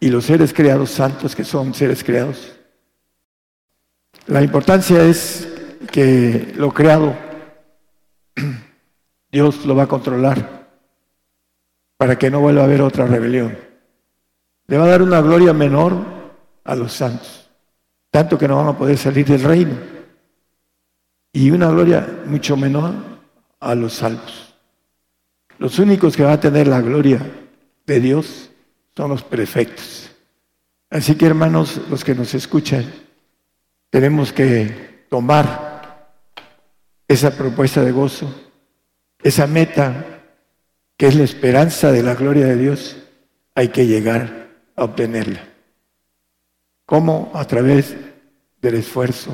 Y 0.00 0.10
los 0.10 0.24
seres 0.24 0.52
creados 0.52 0.90
santos, 0.90 1.34
que 1.34 1.44
son 1.44 1.74
seres 1.74 2.04
creados. 2.04 2.52
La 4.26 4.42
importancia 4.42 5.04
es 5.04 5.46
que 5.92 6.54
lo 6.56 6.72
creado 6.72 7.14
Dios 9.30 9.66
lo 9.66 9.76
va 9.76 9.82
a 9.82 9.88
controlar 9.88 10.66
para 11.98 12.16
que 12.16 12.30
no 12.30 12.40
vuelva 12.40 12.62
a 12.62 12.64
haber 12.64 12.80
otra 12.80 13.06
rebelión. 13.06 13.58
Le 14.66 14.78
va 14.78 14.84
a 14.84 14.88
dar 14.88 15.02
una 15.02 15.20
gloria 15.20 15.52
menor 15.52 15.92
a 16.64 16.74
los 16.74 16.92
santos, 16.94 17.50
tanto 18.10 18.38
que 18.38 18.48
no 18.48 18.56
van 18.56 18.68
a 18.68 18.78
poder 18.78 18.96
salir 18.96 19.26
del 19.26 19.42
reino. 19.42 19.76
Y 21.32 21.50
una 21.50 21.68
gloria 21.68 22.22
mucho 22.24 22.56
menor 22.56 22.94
a 23.60 23.74
los 23.74 23.92
salvos. 23.92 24.54
Los 25.58 25.78
únicos 25.78 26.16
que 26.16 26.22
van 26.22 26.32
a 26.32 26.40
tener 26.40 26.66
la 26.66 26.80
gloria 26.80 27.20
de 27.86 28.00
Dios 28.00 28.50
son 28.96 29.10
los 29.10 29.22
perfectos. 29.22 30.10
Así 30.88 31.14
que 31.16 31.26
hermanos, 31.26 31.80
los 31.90 32.04
que 32.04 32.14
nos 32.14 32.32
escuchan, 32.34 32.84
tenemos 33.94 34.32
que 34.32 35.06
tomar 35.08 36.10
esa 37.06 37.30
propuesta 37.30 37.80
de 37.80 37.92
gozo 37.92 38.28
esa 39.22 39.46
meta, 39.46 40.20
que 40.96 41.06
es 41.06 41.14
la 41.14 41.22
esperanza 41.22 41.92
de 41.92 42.02
la 42.02 42.16
gloria 42.16 42.44
de 42.46 42.56
Dios, 42.56 42.96
hay 43.54 43.68
que 43.68 43.86
llegar 43.86 44.48
a 44.74 44.82
obtenerla. 44.82 45.46
¿Cómo? 46.84 47.30
A 47.34 47.44
través 47.44 47.94
del 48.60 48.74
esfuerzo, 48.74 49.30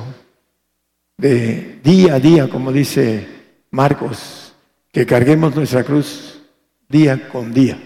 de 1.17 1.81
día 1.83 2.17
a 2.17 2.21
día, 2.21 2.51
como 2.51 2.71
dice 2.71 3.27
Marcos, 3.71 4.55
que 4.93 5.07
carguemos 5.07 5.57
nuestra 5.57 5.85
cruz 5.85 6.43
día 6.87 7.31
con 7.31 7.55
día, 7.55 7.79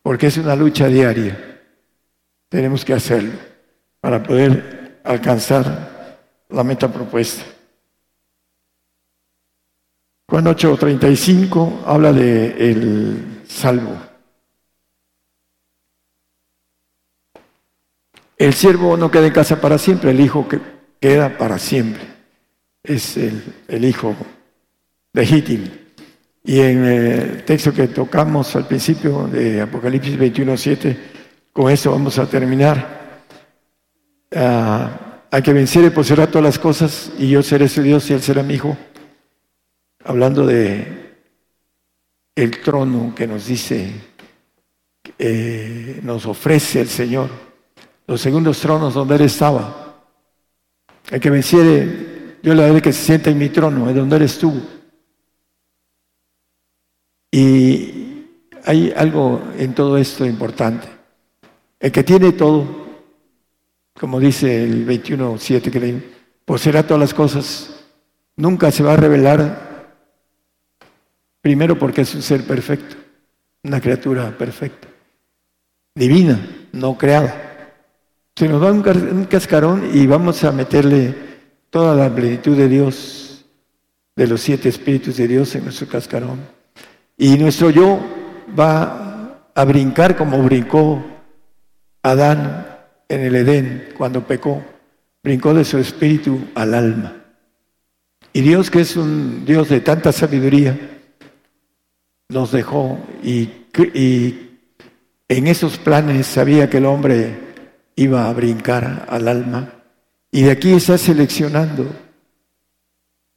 porque 0.00 0.28
es 0.28 0.38
una 0.38 0.54
lucha 0.54 0.86
diaria. 0.86 1.60
Tenemos 2.48 2.84
que 2.84 2.92
hacerlo 2.92 3.32
para 4.00 4.22
poder 4.22 4.75
alcanzar 5.06 6.18
la 6.48 6.64
meta 6.64 6.92
propuesta. 6.92 7.44
Juan 10.28 10.46
8:35 10.46 11.84
habla 11.86 12.12
de 12.12 12.70
el 12.70 13.42
salvo. 13.46 13.96
El 18.36 18.52
siervo 18.52 18.96
no 18.96 19.10
queda 19.10 19.28
en 19.28 19.32
casa 19.32 19.60
para 19.60 19.78
siempre, 19.78 20.10
el 20.10 20.20
hijo 20.20 20.46
que 20.46 20.60
queda 21.00 21.38
para 21.38 21.58
siempre. 21.58 22.02
Es 22.82 23.16
el, 23.16 23.84
hijo 23.84 24.14
legítimo. 25.12 25.66
Y 26.44 26.60
en 26.60 26.84
el 26.84 27.44
texto 27.44 27.72
que 27.72 27.88
tocamos 27.88 28.54
al 28.54 28.68
principio 28.68 29.26
de 29.26 29.62
Apocalipsis 29.62 30.18
21:7, 30.18 30.96
con 31.52 31.70
eso 31.70 31.92
vamos 31.92 32.18
a 32.18 32.26
terminar. 32.26 32.95
Hay 34.38 35.42
que 35.42 35.52
vencer 35.52 35.84
y 35.84 35.90
poseer 35.90 36.26
todas 36.28 36.44
las 36.44 36.58
cosas, 36.58 37.12
y 37.18 37.30
yo 37.30 37.42
seré 37.42 37.68
su 37.68 37.82
Dios 37.82 38.08
y 38.10 38.14
él 38.14 38.22
será 38.22 38.42
mi 38.42 38.54
hijo 38.54 38.76
hablando 40.06 40.46
de 40.46 41.06
el 42.34 42.60
trono 42.62 43.14
que 43.14 43.26
nos 43.26 43.46
dice, 43.46 43.92
eh, 45.18 46.00
nos 46.02 46.26
ofrece 46.26 46.80
el 46.80 46.88
Señor, 46.88 47.28
los 48.06 48.20
segundos 48.20 48.60
tronos 48.60 48.94
donde 48.94 49.16
Él 49.16 49.22
estaba. 49.22 50.04
El 51.10 51.20
que 51.20 51.30
venciere, 51.30 52.38
yo 52.42 52.54
le 52.54 52.62
daré 52.62 52.82
que 52.82 52.92
se 52.92 53.04
sienta 53.04 53.30
en 53.30 53.38
mi 53.38 53.48
trono, 53.48 53.88
en 53.88 53.96
donde 53.96 54.16
Él 54.16 54.22
estuvo. 54.22 54.60
Y 57.30 58.26
hay 58.64 58.92
algo 58.96 59.42
en 59.58 59.74
todo 59.74 59.96
esto 59.96 60.24
importante. 60.24 60.88
El 61.80 61.90
que 61.90 62.04
tiene 62.04 62.32
todo, 62.32 62.85
como 63.98 64.20
dice 64.20 64.64
el 64.64 64.86
21.7 64.86 65.70
que 65.70 65.80
leí, 65.80 66.14
poseerá 66.44 66.82
todas 66.82 67.00
las 67.00 67.14
cosas, 67.14 67.84
nunca 68.36 68.70
se 68.70 68.82
va 68.82 68.94
a 68.94 68.96
revelar 68.96 69.66
Primero 71.46 71.78
porque 71.78 72.00
es 72.00 72.12
un 72.12 72.22
ser 72.22 72.42
perfecto, 72.42 72.96
una 73.62 73.80
criatura 73.80 74.36
perfecta, 74.36 74.88
divina, 75.94 76.44
no 76.72 76.98
creada. 76.98 77.70
Se 78.34 78.48
nos 78.48 78.60
va 78.60 78.72
un 78.72 79.26
cascarón 79.26 79.88
y 79.94 80.08
vamos 80.08 80.42
a 80.42 80.50
meterle 80.50 81.14
toda 81.70 81.94
la 81.94 82.12
plenitud 82.12 82.56
de 82.56 82.68
Dios, 82.68 83.44
de 84.16 84.26
los 84.26 84.40
siete 84.40 84.68
espíritus 84.68 85.18
de 85.18 85.28
Dios 85.28 85.54
en 85.54 85.62
nuestro 85.62 85.86
cascarón. 85.86 86.40
Y 87.16 87.38
nuestro 87.38 87.70
yo 87.70 88.00
va 88.58 89.38
a 89.54 89.64
brincar 89.64 90.16
como 90.16 90.42
brincó 90.42 91.00
Adán 92.02 92.75
en 93.08 93.20
el 93.20 93.36
Edén 93.36 93.88
cuando 93.96 94.26
pecó. 94.26 94.64
Brincó 95.22 95.54
de 95.54 95.64
su 95.64 95.78
espíritu 95.78 96.48
al 96.54 96.74
alma. 96.74 97.16
Y 98.32 98.42
Dios, 98.42 98.70
que 98.70 98.80
es 98.80 98.96
un 98.96 99.44
Dios 99.44 99.68
de 99.68 99.80
tanta 99.80 100.12
sabiduría, 100.12 100.78
nos 102.28 102.52
dejó 102.52 102.98
y, 103.22 103.50
en 105.28 105.46
esos 105.46 105.78
planes 105.78 106.26
sabía 106.26 106.70
que 106.70 106.78
el 106.78 106.86
hombre 106.86 107.34
iba 107.96 108.28
a 108.28 108.32
brincar 108.32 109.06
al 109.08 109.28
alma 109.28 109.72
y 110.30 110.42
de 110.42 110.50
aquí 110.50 110.72
está 110.72 110.98
seleccionando 110.98 111.90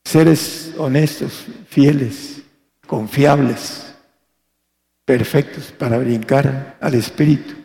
seres 0.04 0.74
honestos, 0.78 1.46
fieles, 1.68 2.42
confiables, 2.86 3.96
perfectos 5.06 5.72
para 5.72 5.98
brincar 5.98 6.78
al 6.80 6.94
Espíritu, 6.96 7.56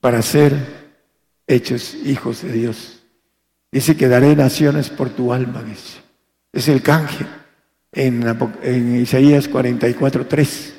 para 0.00 0.22
ser 0.22 0.85
hechos 1.46 1.94
hijos 2.04 2.42
de 2.42 2.52
Dios. 2.52 3.02
Dice 3.70 3.96
que 3.96 4.08
daré 4.08 4.34
naciones 4.36 4.90
por 4.90 5.10
tu 5.10 5.32
alma, 5.32 5.62
dice. 5.62 5.98
Es 6.52 6.68
el 6.68 6.82
canje 6.82 7.26
en, 7.92 9.00
Isaías 9.00 9.48
44, 9.48 10.26
3. 10.26 10.74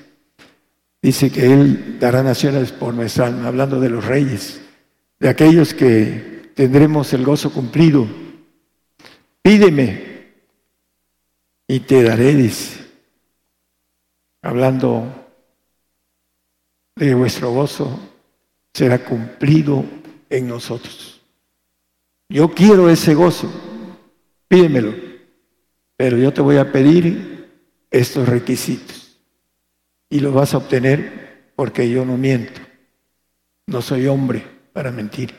Dice 1.01 1.31
que 1.31 1.53
Él 1.53 1.99
dará 1.99 2.23
naciones 2.23 2.71
por 2.71 2.93
nuestra 2.93 3.27
alma, 3.27 3.47
hablando 3.47 3.79
de 3.79 3.89
los 3.89 4.05
reyes, 4.05 4.61
de 5.19 5.29
aquellos 5.29 5.73
que 5.73 6.51
tendremos 6.55 7.13
el 7.13 7.23
gozo 7.23 7.51
cumplido. 7.51 8.07
Pídeme 9.41 10.07
y 11.67 11.81
te 11.81 12.03
daré, 12.03 12.33
dice, 12.33 12.85
hablando 14.41 15.27
de 16.95 17.13
vuestro 17.13 17.51
gozo, 17.51 17.99
será 18.73 19.03
cumplido 19.03 19.85
en 20.29 20.47
nosotros. 20.47 21.21
Yo 22.29 22.49
quiero 22.49 22.89
ese 22.89 23.13
gozo, 23.13 23.49
pídemelo, 24.47 24.93
pero 25.95 26.17
yo 26.17 26.33
te 26.33 26.41
voy 26.41 26.57
a 26.57 26.71
pedir 26.71 27.49
estos 27.89 28.27
requisitos 28.27 29.17
y 30.09 30.19
los 30.19 30.33
vas 30.33 30.53
a 30.53 30.57
obtener 30.57 31.51
porque 31.55 31.89
yo 31.89 32.05
no 32.05 32.17
miento, 32.17 32.59
no 33.67 33.81
soy 33.81 34.07
hombre 34.07 34.45
para 34.73 34.91
mentir. 34.91 35.33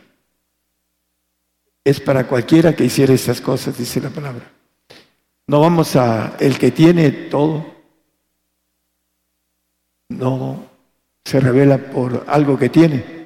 Es 1.85 2.01
para 2.01 2.27
cualquiera 2.27 2.75
que 2.75 2.85
hiciera 2.85 3.15
estas 3.15 3.41
cosas, 3.41 3.79
dice 3.79 4.01
la 4.01 4.11
palabra. 4.11 4.51
No 5.47 5.61
vamos 5.61 5.97
a, 5.97 6.37
el 6.41 6.59
que 6.59 6.71
tiene 6.71 7.11
todo, 7.11 7.75
no 10.09 10.67
se 11.25 11.41
revela 11.41 11.79
por 11.79 12.25
algo 12.27 12.59
que 12.59 12.69
tiene 12.69 13.18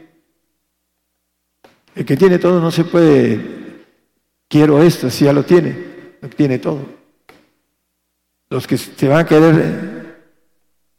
el 1.94 2.04
que 2.04 2.16
tiene 2.16 2.38
todo 2.38 2.60
no 2.60 2.70
se 2.70 2.84
puede, 2.84 3.84
quiero 4.48 4.82
esto, 4.82 5.10
si 5.10 5.24
ya 5.24 5.32
lo 5.32 5.44
tiene, 5.44 5.76
tiene 6.36 6.58
todo. 6.58 6.86
Los 8.48 8.66
que 8.66 8.76
se 8.76 9.08
van 9.08 9.20
a 9.20 9.26
querer 9.26 10.22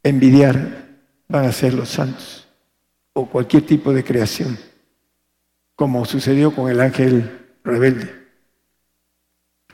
envidiar 0.02 0.88
van 1.28 1.46
a 1.46 1.52
ser 1.52 1.74
los 1.74 1.88
santos 1.88 2.46
o 3.12 3.26
cualquier 3.26 3.64
tipo 3.64 3.92
de 3.92 4.04
creación, 4.04 4.58
como 5.76 6.04
sucedió 6.04 6.54
con 6.54 6.70
el 6.70 6.80
ángel 6.80 7.56
rebelde. 7.62 8.12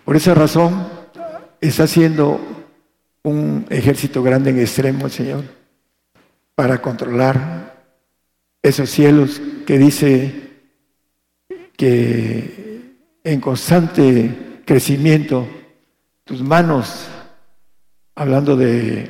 Por 0.04 0.16
esa 0.16 0.34
razón 0.34 0.88
está 1.60 1.84
haciendo 1.84 2.40
un 3.22 3.66
ejército 3.68 4.22
grande 4.22 4.50
en 4.50 4.60
extremo 4.60 5.06
el 5.06 5.12
Señor 5.12 5.44
para 6.54 6.80
controlar 6.80 7.84
esos 8.62 8.90
cielos 8.90 9.40
que 9.66 9.78
dice 9.78 10.49
que 11.80 12.98
en 13.24 13.40
constante 13.40 14.60
crecimiento, 14.66 15.48
tus 16.24 16.42
manos, 16.42 17.08
hablando 18.14 18.54
de 18.54 19.08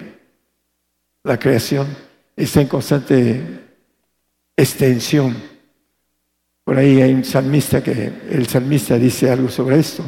la 1.24 1.36
creación, 1.36 1.88
está 2.36 2.60
en 2.60 2.68
constante 2.68 3.42
extensión. 4.56 5.36
Por 6.62 6.78
ahí 6.78 7.02
hay 7.02 7.12
un 7.12 7.24
salmista 7.24 7.82
que 7.82 8.12
el 8.30 8.46
salmista 8.46 8.96
dice 8.98 9.28
algo 9.28 9.48
sobre 9.48 9.80
esto. 9.80 10.04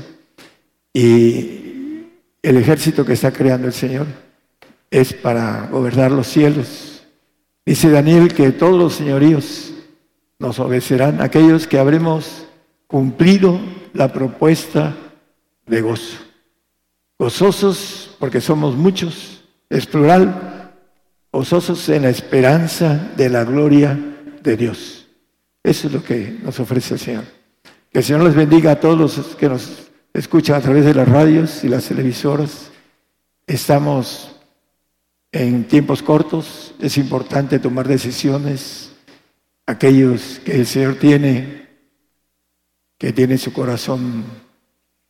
Y 0.95 2.07
el 2.41 2.57
ejército 2.59 3.05
que 3.05 3.15
está 3.15 3.33
creando 3.33 3.67
el 3.67 3.73
Señor 3.73 4.07
es 4.89 5.13
para 5.13 5.67
gobernar 5.67 6.13
los 6.13 6.29
cielos. 6.29 7.03
Dice 7.67 7.91
Daniel 7.91 8.33
que 8.33 8.53
todos 8.53 8.79
los 8.79 8.95
señoríos 8.95 9.75
nos 10.39 10.61
obedecerán, 10.61 11.21
aquellos 11.21 11.67
que 11.67 11.81
habremos 11.81 12.47
cumplido 12.93 13.59
la 13.95 14.13
propuesta 14.13 14.95
de 15.67 15.81
gozo. 15.81 16.19
Gozosos 17.19 18.15
porque 18.19 18.43
somos 18.43 18.77
muchos, 18.77 19.45
es 19.71 19.87
plural, 19.87 20.75
gozosos 21.33 21.89
en 21.89 22.03
la 22.03 22.11
esperanza 22.11 23.11
de 23.17 23.31
la 23.31 23.45
gloria 23.45 23.99
de 24.43 24.57
Dios. 24.59 25.09
Eso 25.63 25.87
es 25.87 25.95
lo 25.95 26.05
que 26.05 26.39
nos 26.43 26.61
ofrece 26.61 26.95
el 26.95 27.01
Señor. 27.01 27.25
Que 27.91 28.01
el 28.01 28.05
Señor 28.05 28.25
les 28.25 28.35
bendiga 28.35 28.73
a 28.73 28.81
todos 28.81 28.99
los 29.17 29.37
que 29.37 29.49
nos 29.49 29.91
escuchan 30.13 30.57
a 30.57 30.61
través 30.61 30.85
de 30.85 30.93
las 30.93 31.09
radios 31.09 31.65
y 31.65 31.69
las 31.69 31.87
televisoras. 31.87 32.71
Estamos 33.47 34.37
en 35.33 35.65
tiempos 35.65 36.03
cortos, 36.03 36.75
es 36.79 36.99
importante 36.99 37.59
tomar 37.59 37.89
decisiones. 37.89 38.93
Aquellos 39.65 40.43
que 40.45 40.57
el 40.57 40.67
Señor 40.67 40.97
tiene 40.97 41.62
que 43.03 43.13
tiene 43.13 43.37
su 43.37 43.53
corazón 43.53 44.23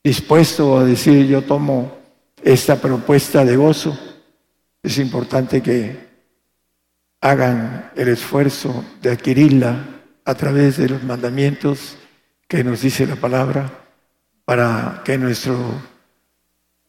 dispuesto 0.02 0.78
a 0.78 0.84
decir 0.84 1.26
yo 1.26 1.42
tomo 1.42 1.98
esta 2.42 2.76
propuesta 2.76 3.44
de 3.44 3.54
gozo, 3.54 3.98
es 4.82 4.96
importante 4.96 5.60
que 5.60 6.08
hagan 7.20 7.90
el 7.94 8.08
esfuerzo 8.08 8.82
de 9.02 9.10
adquirirla 9.10 9.84
a 10.24 10.34
través 10.34 10.78
de 10.78 10.88
los 10.88 11.02
mandamientos 11.02 11.98
que 12.48 12.64
nos 12.64 12.80
dice 12.80 13.06
la 13.06 13.16
palabra 13.16 13.70
para 14.46 15.02
que 15.04 15.18
nuestro 15.18 15.58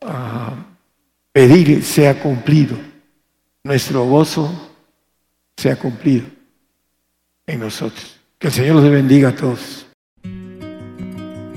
ah, 0.03 0.55
pedir 1.33 1.83
sea 1.83 2.17
cumplido, 2.17 2.77
nuestro 3.61 4.05
gozo 4.05 4.73
sea 5.57 5.75
cumplido 5.75 6.27
en 7.45 7.59
nosotros. 7.59 8.21
Que 8.39 8.47
el 8.47 8.53
Señor 8.53 8.77
los 8.77 8.89
bendiga 8.89 9.27
a 9.27 9.35
todos. 9.35 9.82